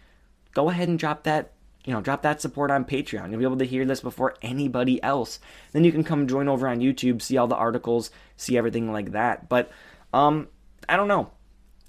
Go 0.55 0.71
ahead 0.71 0.89
and 0.89 0.99
drop 0.99 1.25
that 1.25 1.53
you 1.85 1.93
know, 1.93 2.01
drop 2.01 2.23
that 2.23 2.41
support 2.41 2.71
on 2.71 2.85
Patreon. 2.85 3.31
You'll 3.31 3.41
be 3.41 3.45
able 3.45 3.57
to 3.57 3.65
hear 3.65 3.85
this 3.85 4.01
before 4.01 4.37
anybody 4.41 5.03
else. 5.03 5.41
Then 5.73 5.83
you 5.83 5.91
can 5.91 6.05
come 6.05 6.29
join 6.29 6.49
over 6.49 6.69
on 6.69 6.79
YouTube, 6.79 7.21
see 7.21 7.37
all 7.37 7.49
the 7.49 7.57
articles, 7.57 8.13
see 8.37 8.57
everything 8.57 8.93
like 8.93 9.13
that. 9.13 9.49
But 9.49 9.71
um 10.15 10.49
I 10.89 10.97
don't 10.97 11.09
know. 11.09 11.31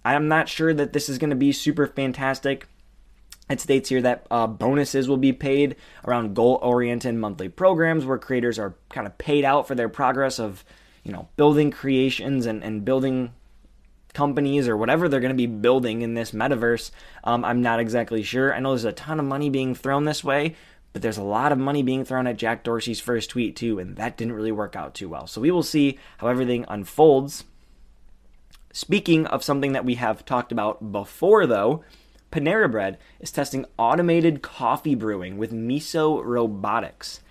I'm 0.06 0.28
not 0.28 0.50
sure 0.50 0.74
that 0.74 0.94
this 0.94 1.10
is 1.10 1.18
going 1.18 1.30
to 1.30 1.36
be 1.36 1.52
super 1.52 1.88
fantastic. 1.88 2.68
It 3.50 3.60
states 3.60 3.90
here 3.90 4.02
that 4.02 4.26
uh, 4.32 4.48
bonuses 4.48 5.08
will 5.08 5.18
be 5.18 5.34
paid 5.34 5.76
around 6.06 6.34
goal 6.34 6.60
oriented 6.62 7.16
monthly 7.16 7.50
programs 7.50 8.06
where 8.06 8.18
creators 8.18 8.58
are 8.58 8.76
kind 8.90 9.06
of 9.06 9.18
paid 9.18 9.44
out 9.44 9.68
for 9.68 9.76
their 9.76 9.90
progress 9.90 10.40
of, 10.40 10.64
you 11.04 11.12
know, 11.12 11.28
building 11.36 11.70
creations 11.70 12.46
and, 12.46 12.64
and 12.64 12.86
building 12.86 13.34
companies 14.14 14.68
or 14.68 14.78
whatever 14.78 15.10
they're 15.10 15.20
going 15.20 15.30
to 15.30 15.36
be 15.36 15.48
building 15.48 16.02
in 16.04 16.14
this 16.14 16.32
metaverse. 16.32 16.92
Um, 17.24 17.44
I'm 17.44 17.62
not 17.62 17.80
exactly 17.80 18.24
sure. 18.24 18.54
I 18.54 18.60
know 18.60 18.70
there's 18.70 18.86
a 18.86 18.92
ton 18.92 19.20
of 19.20 19.26
money 19.26 19.50
being 19.50 19.76
thrown 19.76 20.06
this 20.06 20.24
way, 20.24 20.56
but 20.94 21.02
there's 21.02 21.18
a 21.18 21.24
lot 21.24 21.52
of 21.52 21.58
money 21.58 21.84
being 21.84 22.06
thrown 22.06 22.28
at 22.28 22.38
Jack 22.38 22.64
Dorsey's 22.64 23.00
first 23.00 23.32
tweet 23.32 23.56
too, 23.56 23.80
and 23.80 23.96
that 23.98 24.16
didn't 24.16 24.34
really 24.34 24.52
work 24.52 24.76
out 24.76 24.94
too 24.94 25.10
well. 25.10 25.28
So 25.28 25.42
we 25.42 25.52
will 25.52 25.64
see 25.64 25.98
how 26.18 26.28
everything 26.28 26.66
unfolds. 26.70 27.44
Speaking 28.76 29.28
of 29.28 29.44
something 29.44 29.74
that 29.74 29.86
we 29.86 29.96
have 29.96 30.26
talked 30.26 30.52
about 30.52 30.92
before, 30.92 31.46
though, 31.46 31.84
Panera 32.32 32.70
Bread 32.70 32.98
is 33.20 33.32
testing 33.32 33.68
automated 33.78 34.42
coffee 34.42 34.96
brewing 34.96 35.38
with 35.38 35.54
Miso 35.54 36.26
Robotics. 36.26 37.22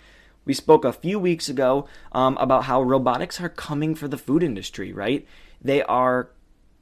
We 0.44 0.54
spoke 0.54 0.84
a 0.84 0.92
few 0.92 1.18
weeks 1.18 1.48
ago 1.48 1.88
um, 2.12 2.36
about 2.36 2.64
how 2.64 2.80
robotics 2.80 3.40
are 3.40 3.48
coming 3.48 3.96
for 3.96 4.06
the 4.06 4.16
food 4.16 4.44
industry, 4.44 4.92
right? 4.92 5.26
They 5.60 5.82
are 5.82 6.30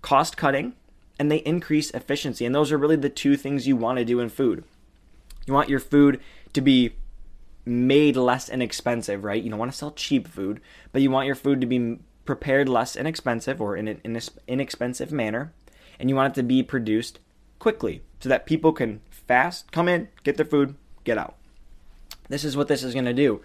cost 0.02 0.36
cutting 0.36 0.74
and 1.18 1.32
they 1.32 1.38
increase 1.38 1.90
efficiency. 1.92 2.44
And 2.44 2.54
those 2.54 2.70
are 2.70 2.78
really 2.78 2.96
the 2.96 3.08
two 3.08 3.38
things 3.38 3.66
you 3.66 3.76
want 3.76 3.98
to 3.98 4.04
do 4.04 4.20
in 4.20 4.28
food. 4.28 4.64
You 5.46 5.54
want 5.54 5.70
your 5.70 5.80
food 5.80 6.20
to 6.52 6.60
be 6.60 6.96
made 7.64 8.16
less 8.16 8.50
inexpensive, 8.50 9.24
right? 9.24 9.42
You 9.42 9.48
don't 9.48 9.58
want 9.58 9.72
to 9.72 9.78
sell 9.78 9.92
cheap 9.92 10.28
food, 10.28 10.60
but 10.92 11.00
you 11.00 11.10
want 11.10 11.26
your 11.26 11.34
food 11.34 11.62
to 11.62 11.66
be 11.66 11.98
prepared 12.24 12.68
less 12.68 12.96
inexpensive 12.96 13.61
or 13.61 13.76
in 13.76 13.88
an 13.88 14.00
inexpensive 14.46 15.12
manner, 15.12 15.52
and 15.98 16.09
you 16.09 16.16
want 16.16 16.33
it 16.33 16.40
to 16.40 16.42
be 16.42 16.62
produced 16.62 17.18
quickly 17.59 18.02
so 18.20 18.28
that 18.28 18.46
people 18.46 18.72
can 18.72 19.00
fast 19.11 19.70
come 19.72 19.88
in, 19.88 20.09
get 20.24 20.37
their 20.37 20.46
food, 20.46 20.74
get 21.04 21.18
out. 21.18 21.37
This 22.28 22.44
is 22.44 22.56
what 22.56 22.68
this 22.68 22.83
is 22.83 22.94
going 22.94 23.04
to 23.06 23.12
do. 23.12 23.40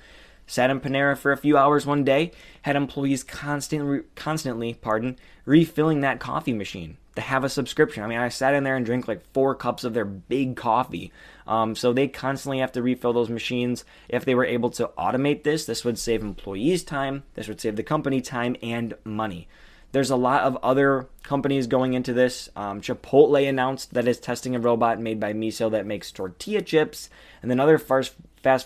Sat 0.47 0.69
in 0.69 0.79
Panera 0.79 1.17
for 1.17 1.31
a 1.31 1.37
few 1.37 1.57
hours 1.57 1.85
one 1.85 2.03
day, 2.03 2.31
had 2.63 2.75
employees 2.75 3.23
constantly, 3.23 4.01
constantly, 4.15 4.73
pardon, 4.73 5.17
refilling 5.45 6.01
that 6.01 6.19
coffee 6.19 6.53
machine 6.53 6.97
to 7.15 7.21
have 7.21 7.43
a 7.43 7.49
subscription. 7.49 8.03
I 8.03 8.07
mean, 8.07 8.19
I 8.19 8.29
sat 8.29 8.53
in 8.53 8.63
there 8.63 8.75
and 8.75 8.85
drank 8.85 9.07
like 9.07 9.25
four 9.33 9.55
cups 9.55 9.83
of 9.83 9.93
their 9.93 10.05
big 10.05 10.55
coffee. 10.55 11.11
Um, 11.47 11.75
so 11.75 11.93
they 11.93 12.07
constantly 12.07 12.59
have 12.59 12.73
to 12.73 12.81
refill 12.81 13.13
those 13.13 13.29
machines. 13.29 13.85
If 14.09 14.25
they 14.25 14.35
were 14.35 14.45
able 14.45 14.69
to 14.71 14.91
automate 14.97 15.43
this, 15.43 15.65
this 15.65 15.85
would 15.85 15.97
save 15.97 16.21
employees 16.21 16.83
time, 16.83 17.23
this 17.35 17.47
would 17.47 17.61
save 17.61 17.75
the 17.75 17.83
company 17.83 18.21
time 18.21 18.55
and 18.61 18.93
money. 19.03 19.47
There's 19.95 20.11
a 20.11 20.17
lot 20.17 20.41
of 20.41 20.57
other 20.61 21.07
companies 21.23 21.67
going 21.67 21.93
into 21.93 22.11
this. 22.11 22.49
Um, 22.53 22.81
Chipotle 22.81 23.47
announced 23.47 23.93
that 23.93 24.09
it's 24.09 24.19
testing 24.19 24.53
a 24.53 24.59
robot 24.59 24.99
made 24.99 25.21
by 25.21 25.31
Miso 25.31 25.71
that 25.71 25.85
makes 25.85 26.11
tortilla 26.11 26.61
chips. 26.61 27.09
And 27.41 27.49
then 27.49 27.61
other 27.61 27.77
fast, 27.77 28.13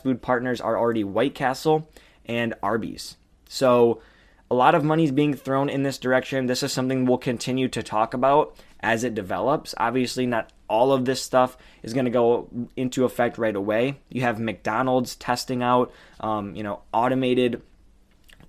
food 0.01 0.23
partners 0.23 0.59
are 0.59 0.75
already 0.75 1.03
White 1.03 1.35
Castle 1.35 1.87
and 2.25 2.55
Arby's. 2.63 3.15
So 3.47 4.01
a 4.49 4.55
lot 4.55 4.73
of 4.73 4.83
money 4.83 5.03
is 5.03 5.11
being 5.11 5.35
thrown 5.35 5.69
in 5.69 5.83
this 5.83 5.99
direction. 5.99 6.47
This 6.47 6.63
is 6.63 6.73
something 6.73 7.05
we'll 7.05 7.19
continue 7.19 7.67
to 7.67 7.83
talk 7.83 8.15
about 8.15 8.55
as 8.79 9.03
it 9.03 9.13
develops. 9.13 9.75
Obviously, 9.77 10.25
not 10.25 10.51
all 10.67 10.91
of 10.91 11.05
this 11.05 11.21
stuff 11.21 11.57
is 11.83 11.93
going 11.93 12.05
to 12.05 12.11
go 12.11 12.49
into 12.75 13.05
effect 13.05 13.37
right 13.37 13.55
away. 13.55 13.99
You 14.09 14.21
have 14.21 14.39
McDonald's 14.39 15.15
testing 15.15 15.61
out, 15.61 15.93
um, 16.21 16.55
you 16.55 16.63
know, 16.63 16.81
automated 16.91 17.61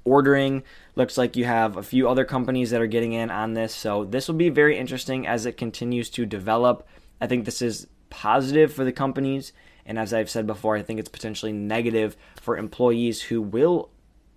ordering. 0.04 0.62
Looks 0.96 1.18
like 1.18 1.36
you 1.36 1.44
have 1.44 1.76
a 1.76 1.82
few 1.82 2.08
other 2.08 2.24
companies 2.24 2.70
that 2.70 2.80
are 2.80 2.86
getting 2.86 3.12
in 3.12 3.30
on 3.30 3.54
this. 3.54 3.74
So 3.74 4.04
this 4.04 4.28
will 4.28 4.34
be 4.34 4.48
very 4.48 4.78
interesting 4.78 5.26
as 5.26 5.46
it 5.46 5.56
continues 5.56 6.10
to 6.10 6.26
develop. 6.26 6.86
I 7.20 7.26
think 7.26 7.44
this 7.44 7.62
is 7.62 7.86
positive 8.08 8.72
for 8.72 8.84
the 8.84 8.92
companies. 8.92 9.52
And 9.86 9.98
as 9.98 10.12
I've 10.12 10.30
said 10.30 10.46
before, 10.46 10.76
I 10.76 10.82
think 10.82 11.00
it's 11.00 11.08
potentially 11.08 11.52
negative 11.52 12.16
for 12.40 12.56
employees 12.56 13.22
who 13.22 13.40
will, 13.40 13.90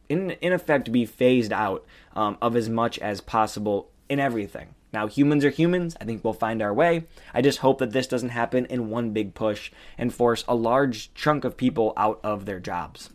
in, 0.09 0.31
in 0.31 0.53
effect, 0.53 0.91
be 0.91 1.05
phased 1.05 1.53
out 1.53 1.85
um, 2.15 2.37
of 2.41 2.55
as 2.55 2.69
much 2.69 2.97
as 2.99 3.21
possible 3.21 3.89
in 4.09 4.19
everything. 4.19 4.75
Now, 4.93 5.07
humans 5.07 5.43
are 5.43 5.49
humans. 5.49 5.97
I 5.99 6.05
think 6.05 6.23
we'll 6.23 6.33
find 6.33 6.61
our 6.61 6.73
way. 6.73 7.05
I 7.33 7.41
just 7.41 7.59
hope 7.59 7.79
that 7.79 7.91
this 7.91 8.05
doesn't 8.05 8.29
happen 8.29 8.65
in 8.67 8.91
one 8.91 9.11
big 9.11 9.33
push 9.33 9.71
and 9.97 10.13
force 10.13 10.43
a 10.47 10.55
large 10.55 11.13
chunk 11.15 11.43
of 11.43 11.57
people 11.57 11.93
out 11.97 12.19
of 12.23 12.45
their 12.45 12.59
jobs. 12.59 13.09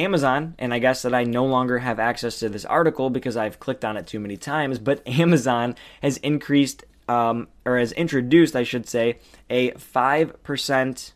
Amazon, 0.00 0.54
and 0.58 0.72
I 0.74 0.78
guess 0.78 1.02
that 1.02 1.14
I 1.14 1.24
no 1.24 1.44
longer 1.44 1.78
have 1.78 1.98
access 1.98 2.38
to 2.40 2.48
this 2.48 2.64
article 2.64 3.10
because 3.10 3.36
I've 3.36 3.60
clicked 3.60 3.84
on 3.84 3.96
it 3.96 4.06
too 4.06 4.20
many 4.20 4.36
times, 4.36 4.78
but 4.78 5.06
Amazon 5.08 5.76
has 6.02 6.16
increased, 6.18 6.84
um, 7.08 7.48
or 7.64 7.78
has 7.78 7.92
introduced, 7.92 8.56
I 8.56 8.62
should 8.62 8.88
say, 8.88 9.18
a 9.48 9.72
5% 9.72 11.12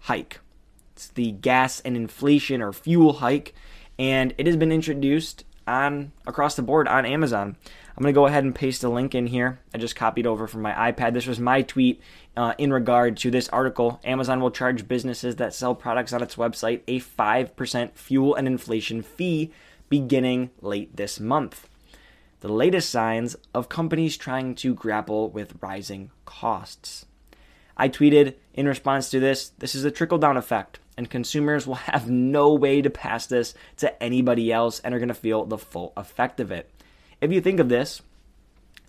hike. 0.00 0.40
It's 0.92 1.08
the 1.08 1.32
gas 1.32 1.80
and 1.80 1.96
inflation 1.96 2.62
or 2.62 2.72
fuel 2.72 3.14
hike, 3.14 3.54
and 3.98 4.34
it 4.38 4.46
has 4.46 4.56
been 4.56 4.72
introduced 4.72 5.44
on 5.66 6.12
across 6.26 6.56
the 6.56 6.62
board 6.62 6.88
on 6.88 7.06
Amazon. 7.06 7.56
I'm 7.96 8.02
going 8.02 8.12
to 8.12 8.18
go 8.18 8.26
ahead 8.26 8.42
and 8.42 8.54
paste 8.54 8.82
a 8.82 8.88
link 8.88 9.14
in 9.14 9.28
here. 9.28 9.60
I 9.72 9.78
just 9.78 9.94
copied 9.94 10.26
over 10.26 10.48
from 10.48 10.62
my 10.62 10.72
iPad. 10.90 11.14
This 11.14 11.28
was 11.28 11.38
my 11.38 11.62
tweet 11.62 12.00
uh, 12.36 12.54
in 12.58 12.72
regard 12.72 13.16
to 13.18 13.30
this 13.30 13.48
article. 13.50 14.00
Amazon 14.02 14.40
will 14.40 14.50
charge 14.50 14.88
businesses 14.88 15.36
that 15.36 15.54
sell 15.54 15.76
products 15.76 16.12
on 16.12 16.20
its 16.20 16.34
website 16.34 16.80
a 16.88 16.98
5% 16.98 17.92
fuel 17.92 18.34
and 18.34 18.48
inflation 18.48 19.00
fee 19.00 19.52
beginning 19.88 20.50
late 20.60 20.96
this 20.96 21.20
month. 21.20 21.68
The 22.40 22.52
latest 22.52 22.90
signs 22.90 23.36
of 23.54 23.68
companies 23.68 24.16
trying 24.16 24.56
to 24.56 24.74
grapple 24.74 25.30
with 25.30 25.54
rising 25.60 26.10
costs. 26.24 27.06
I 27.76 27.88
tweeted 27.88 28.34
in 28.54 28.66
response 28.66 29.08
to 29.10 29.20
this 29.20 29.50
this 29.58 29.76
is 29.76 29.84
a 29.84 29.90
trickle 29.92 30.18
down 30.18 30.36
effect 30.36 30.80
and 30.96 31.08
consumers 31.08 31.66
will 31.66 31.74
have 31.76 32.10
no 32.10 32.52
way 32.54 32.82
to 32.82 32.90
pass 32.90 33.26
this 33.26 33.54
to 33.76 34.02
anybody 34.02 34.52
else 34.52 34.80
and 34.80 34.94
are 34.94 34.98
going 34.98 35.08
to 35.08 35.14
feel 35.14 35.44
the 35.44 35.58
full 35.58 35.92
effect 35.96 36.40
of 36.40 36.50
it. 36.50 36.70
If 37.24 37.32
you 37.32 37.40
think 37.40 37.58
of 37.58 37.70
this, 37.70 38.02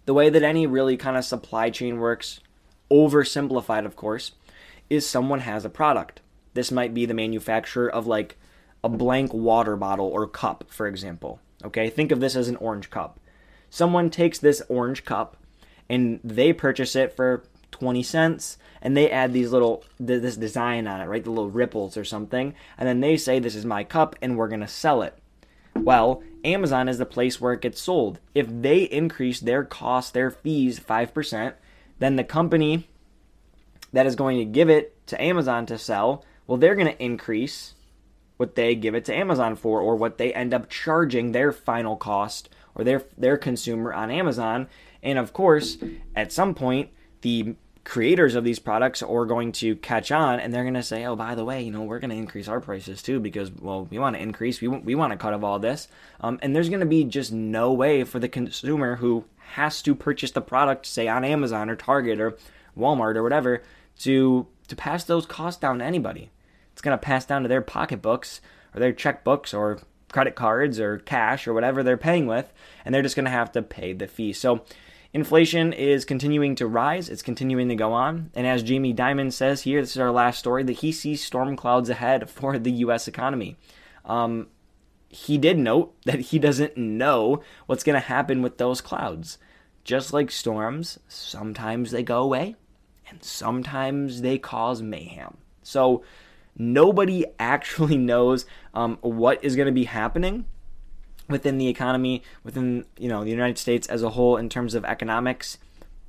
the 0.04 0.14
way 0.14 0.30
that 0.30 0.44
any 0.44 0.68
really 0.68 0.98
kind 0.98 1.16
of 1.16 1.24
supply 1.24 1.70
chain 1.70 2.00
works, 2.00 2.42
oversimplified 2.92 3.86
of 3.86 3.96
course, 3.96 4.34
is 4.90 5.08
someone 5.08 5.40
has 5.40 5.64
a 5.64 5.70
product. 5.70 6.20
This 6.54 6.70
might 6.70 6.94
be 6.94 7.06
the 7.06 7.14
manufacturer 7.14 7.90
of 7.90 8.08
like 8.08 8.36
a 8.84 8.90
blank 8.90 9.34
water 9.34 9.78
bottle 9.78 10.08
or 10.08 10.28
cup, 10.28 10.66
for 10.68 10.86
example. 10.86 11.40
Okay, 11.64 11.90
think 11.90 12.12
of 12.12 12.20
this 12.20 12.36
as 12.36 12.50
an 12.50 12.58
orange 12.58 12.90
cup. 12.90 13.22
Someone 13.70 14.10
takes 14.10 14.38
this 14.38 14.62
orange 14.68 15.06
cup 15.06 15.38
and 15.88 16.20
they 16.22 16.52
purchase 16.52 16.94
it 16.94 17.16
for 17.16 17.46
20 17.72 18.04
cents 18.04 18.58
and 18.82 18.98
they 18.98 19.10
add 19.10 19.32
these 19.32 19.54
little 19.54 19.86
this 19.98 20.36
design 20.36 20.88
on 20.88 21.00
it 21.00 21.06
right 21.06 21.24
the 21.24 21.30
little 21.30 21.50
ripples 21.50 21.96
or 21.96 22.04
something 22.04 22.54
and 22.78 22.88
then 22.88 23.00
they 23.00 23.16
say 23.16 23.40
this 23.40 23.56
is 23.56 23.66
my 23.66 23.84
cup 23.84 24.16
and 24.22 24.38
we're 24.38 24.48
going 24.48 24.62
to 24.62 24.68
sell 24.68 25.02
it 25.02 25.18
well 25.76 26.24
amazon 26.46 26.88
is 26.88 26.98
the 26.98 27.06
place 27.06 27.42
where 27.42 27.54
it 27.54 27.62
gets 27.62 27.82
sold. 27.82 28.20
If 28.34 28.48
they 28.50 28.84
increase 28.84 29.40
their 29.40 29.64
cost 29.64 30.14
their 30.14 30.32
fees 30.32 30.80
5% 30.80 31.54
then 32.00 32.16
the 32.16 32.24
company 32.24 32.88
that 33.94 34.06
is 34.06 34.16
going 34.16 34.38
to 34.38 34.46
give 34.46 34.70
it 34.70 35.06
to 35.08 35.22
amazon 35.22 35.66
to 35.68 35.78
sell 35.78 36.24
well 36.48 36.58
they're 36.58 36.76
going 36.76 36.88
to 36.88 37.04
increase 37.04 37.74
what 38.38 38.56
they 38.56 38.76
give 38.76 38.96
it 38.96 39.06
to 39.06 39.16
amazon 39.16 39.56
for 39.56 39.80
or 39.80 39.96
what 39.96 40.18
they 40.18 40.34
end 40.34 40.54
up 40.54 40.70
charging 40.70 41.32
their 41.32 41.52
final 41.52 41.96
cost 41.96 42.50
or 42.76 42.84
their 42.84 43.04
their 43.18 43.38
consumer 43.38 43.94
on 43.94 44.12
amazon. 44.12 44.68
And 45.02 45.18
of 45.18 45.34
course 45.34 45.78
at 46.16 46.32
some 46.32 46.54
point 46.54 46.90
the 47.22 47.56
creators 47.86 48.34
of 48.34 48.44
these 48.44 48.58
products 48.58 49.04
are 49.04 49.26
going 49.26 49.52
to 49.52 49.76
catch 49.78 50.12
on 50.12 50.40
and 50.40 50.52
they're 50.52 50.64
going 50.64 50.74
to 50.74 50.84
say, 50.84 51.06
oh, 51.06 51.16
by 51.16 51.36
the 51.36 51.46
way, 51.46 51.62
you 51.62 51.72
know, 51.72 51.84
we're 51.84 52.00
going 52.00 52.10
to 52.10 52.16
increase 52.16 52.48
our 52.48 52.60
prices 52.60 53.02
too 53.02 53.20
because, 53.20 53.52
well, 53.52 53.86
we 53.86 54.00
want 54.00 54.16
to 54.16 54.22
increase, 54.22 54.60
we, 54.60 54.68
we 54.68 54.96
want 54.96 55.14
to 55.14 55.18
cut 55.18 55.34
of 55.36 55.44
all 55.44 55.60
this. 55.60 55.88
Um, 56.20 56.40
and 56.42 56.56
there's 56.56 56.68
going 56.68 56.82
to 56.82 56.88
be 56.88 57.04
just 57.04 57.32
no 57.32 57.72
way 57.72 58.04
for 58.04 58.18
the 58.20 58.28
consumer 58.28 58.96
who 58.98 59.26
has 59.54 59.84
to 59.84 59.94
purchase 59.94 60.32
the 60.32 60.42
product, 60.42 60.88
say 60.88 61.08
on 61.08 61.24
Amazon 61.24 61.70
or 61.70 61.76
Target 61.76 62.20
or 62.20 62.38
Walmart 62.76 63.16
or 63.16 63.24
whatever, 63.24 63.62
to, 64.00 64.48
to 64.68 64.76
pass 64.76 65.04
those 65.04 65.28
costs 65.28 65.62
down 65.62 65.80
to 65.80 65.86
anybody. 65.86 66.32
It's 66.74 66.82
going 66.82 66.98
to 66.98 67.02
pass 67.02 67.24
down 67.24 67.44
to 67.44 67.48
their 67.48 67.62
pocketbooks 67.62 68.42
or 68.74 68.80
their 68.80 68.94
checkbooks 68.94 69.54
or 69.54 69.80
credit 70.12 70.34
cards 70.34 70.80
or 70.80 70.98
cash 70.98 71.48
or 71.48 71.54
whatever 71.54 71.84
they're 71.84 71.98
paying 71.98 72.26
with, 72.26 72.52
and 72.84 72.96
they're 72.96 73.04
just 73.04 73.16
going 73.16 73.26
to 73.26 73.32
have 73.32 73.52
to 73.52 73.62
pay 73.62 73.94
the 73.94 74.08
fee. 74.08 74.34
So, 74.34 74.66
Inflation 75.16 75.72
is 75.72 76.04
continuing 76.04 76.56
to 76.56 76.68
rise, 76.68 77.08
it's 77.08 77.22
continuing 77.22 77.70
to 77.70 77.76
go 77.76 77.94
on. 77.94 78.32
And 78.36 78.46
as 78.46 78.62
Jamie 78.62 78.94
Dimon 78.94 79.32
says 79.32 79.62
here, 79.62 79.80
this 79.80 79.92
is 79.92 79.98
our 79.98 80.12
last 80.12 80.38
story, 80.40 80.62
that 80.64 80.74
he 80.74 80.92
sees 80.92 81.24
storm 81.24 81.56
clouds 81.56 81.90
ahead 81.90 82.30
for 82.30 82.60
the 82.60 82.72
U.S. 82.72 83.08
economy. 83.08 83.56
Um, 84.04 84.48
he 85.08 85.38
did 85.38 85.58
note 85.58 85.96
that 86.04 86.20
he 86.20 86.38
doesn't 86.38 86.76
know 86.76 87.42
what's 87.66 87.86
going 87.86 87.94
to 87.94 88.06
happen 88.06 88.42
with 88.42 88.58
those 88.58 88.82
clouds. 88.82 89.38
Just 89.86 90.12
like 90.12 90.32
storms, 90.32 91.00
sometimes 91.08 91.92
they 91.92 92.04
go 92.04 92.22
away 92.22 92.58
and 93.10 93.24
sometimes 93.24 94.22
they 94.22 94.38
cause 94.38 94.82
mayhem. 94.82 95.38
So 95.64 96.04
nobody 96.58 97.24
actually 97.40 97.98
knows 97.98 98.46
um, 98.74 98.98
what 99.00 99.42
is 99.46 99.56
going 99.56 99.68
to 99.68 99.72
be 99.72 99.86
happening 99.86 100.44
within 101.28 101.58
the 101.58 101.68
economy, 101.68 102.24
within 102.44 102.86
you 102.98 103.10
know 103.10 103.24
the 103.24 103.32
United 103.32 103.58
States 103.58 103.88
as 103.88 104.04
a 104.04 104.12
whole 104.12 104.38
in 104.38 104.50
terms 104.50 104.76
of 104.76 104.86
economics, 104.86 105.58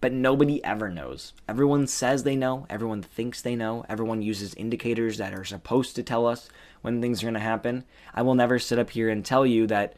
but 0.01 0.13
nobody 0.13 0.63
ever 0.65 0.89
knows. 0.91 1.33
Everyone 1.49 1.87
says 1.87 2.23
they 2.23 2.37
know, 2.37 2.67
everyone 2.69 3.03
thinks 3.03 3.41
they 3.41 3.57
know, 3.57 3.85
everyone 3.89 4.23
uses 4.23 4.55
indicators 4.55 5.19
that 5.19 5.35
are 5.35 5.45
supposed 5.45 5.97
to 5.97 6.03
tell 6.03 6.27
us 6.27 6.49
when 6.83 7.01
things 7.01 7.23
are 7.23 7.27
going 7.27 7.35
to 7.35 7.41
happen. 7.41 7.85
I 8.15 8.23
will 8.23 8.35
never 8.35 8.59
sit 8.59 8.79
up 8.79 8.91
here 8.91 9.09
and 9.09 9.25
tell 9.25 9.47
you 9.47 9.67
that 9.69 9.95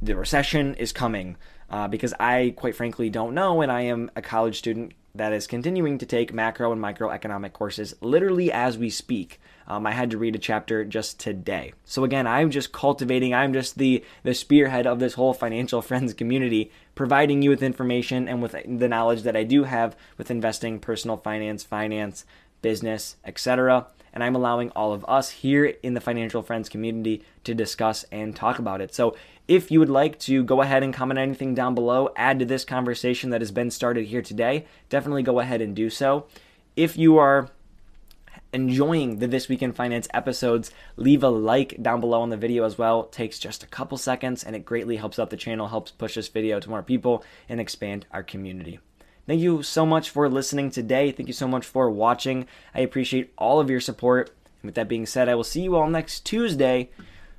the 0.00 0.16
recession 0.16 0.74
is 0.74 0.92
coming 0.92 1.36
uh, 1.70 1.88
because 1.88 2.12
I, 2.18 2.54
quite 2.56 2.76
frankly, 2.76 3.08
don't 3.08 3.34
know, 3.34 3.62
and 3.62 3.70
I 3.70 3.82
am 3.82 4.10
a 4.16 4.22
college 4.22 4.58
student 4.58 4.92
that 5.14 5.32
is 5.32 5.46
continuing 5.46 5.98
to 5.98 6.06
take 6.06 6.32
macro 6.32 6.72
and 6.72 6.82
microeconomic 6.82 7.52
courses 7.52 7.94
literally 8.00 8.50
as 8.50 8.76
we 8.76 8.90
speak. 8.90 9.40
Um, 9.66 9.86
I 9.86 9.92
had 9.92 10.10
to 10.10 10.18
read 10.18 10.34
a 10.34 10.38
chapter 10.38 10.84
just 10.84 11.18
today. 11.18 11.72
So 11.84 12.04
again, 12.04 12.26
I'm 12.26 12.50
just 12.50 12.72
cultivating. 12.72 13.34
I'm 13.34 13.52
just 13.52 13.78
the 13.78 14.04
the 14.22 14.34
spearhead 14.34 14.86
of 14.86 14.98
this 14.98 15.14
whole 15.14 15.34
financial 15.34 15.82
friends 15.82 16.14
community, 16.14 16.70
providing 16.94 17.42
you 17.42 17.50
with 17.50 17.62
information 17.62 18.28
and 18.28 18.42
with 18.42 18.52
the 18.52 18.88
knowledge 18.88 19.22
that 19.22 19.36
I 19.36 19.44
do 19.44 19.64
have 19.64 19.96
with 20.18 20.30
investing, 20.30 20.78
personal 20.78 21.16
finance, 21.16 21.64
finance, 21.64 22.24
business, 22.62 23.16
etc. 23.24 23.86
And 24.12 24.22
I'm 24.22 24.36
allowing 24.36 24.70
all 24.70 24.92
of 24.92 25.04
us 25.08 25.30
here 25.30 25.64
in 25.82 25.94
the 25.94 26.00
financial 26.00 26.42
friends 26.42 26.68
community 26.68 27.24
to 27.44 27.54
discuss 27.54 28.04
and 28.12 28.36
talk 28.36 28.58
about 28.58 28.80
it. 28.80 28.94
So 28.94 29.16
if 29.48 29.70
you 29.70 29.80
would 29.80 29.90
like 29.90 30.18
to 30.20 30.44
go 30.44 30.60
ahead 30.60 30.82
and 30.82 30.94
comment 30.94 31.18
anything 31.18 31.54
down 31.54 31.74
below, 31.74 32.10
add 32.14 32.38
to 32.38 32.44
this 32.44 32.64
conversation 32.64 33.30
that 33.30 33.40
has 33.40 33.50
been 33.50 33.70
started 33.70 34.06
here 34.06 34.22
today, 34.22 34.66
definitely 34.88 35.22
go 35.22 35.40
ahead 35.40 35.60
and 35.60 35.74
do 35.74 35.90
so. 35.90 36.26
If 36.76 36.96
you 36.96 37.18
are 37.18 37.48
enjoying 38.52 39.18
the 39.18 39.26
This 39.26 39.48
Week 39.48 39.62
in 39.62 39.72
Finance 39.72 40.08
episodes, 40.12 40.70
leave 40.96 41.22
a 41.22 41.28
like 41.28 41.82
down 41.82 42.00
below 42.00 42.22
on 42.22 42.30
the 42.30 42.36
video 42.36 42.64
as 42.64 42.78
well. 42.78 43.04
It 43.04 43.12
takes 43.12 43.38
just 43.38 43.62
a 43.62 43.68
couple 43.68 43.98
seconds 43.98 44.44
and 44.44 44.54
it 44.54 44.64
greatly 44.64 44.96
helps 44.96 45.18
out 45.18 45.30
the 45.30 45.36
channel, 45.36 45.68
helps 45.68 45.90
push 45.90 46.14
this 46.14 46.28
video 46.28 46.60
to 46.60 46.70
more 46.70 46.82
people, 46.82 47.24
and 47.48 47.60
expand 47.60 48.06
our 48.12 48.22
community. 48.22 48.78
Thank 49.26 49.40
you 49.40 49.62
so 49.62 49.86
much 49.86 50.10
for 50.10 50.28
listening 50.28 50.70
today. 50.70 51.12
Thank 51.12 51.28
you 51.28 51.32
so 51.32 51.46
much 51.48 51.64
for 51.64 51.90
watching. 51.90 52.46
I 52.74 52.80
appreciate 52.80 53.32
all 53.38 53.60
of 53.60 53.70
your 53.70 53.80
support. 53.80 54.30
And 54.62 54.68
with 54.68 54.74
that 54.74 54.88
being 54.88 55.06
said, 55.06 55.28
I 55.28 55.34
will 55.34 55.44
see 55.44 55.62
you 55.62 55.76
all 55.76 55.88
next 55.88 56.26
Tuesday 56.26 56.90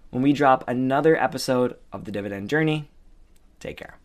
when 0.10 0.24
we 0.24 0.34
drop 0.34 0.64
another 0.68 1.16
episode 1.22 1.76
of 1.92 2.06
The 2.06 2.12
Dividend 2.12 2.50
Journey. 2.50 2.90
Take 3.60 3.78
care. 3.78 3.98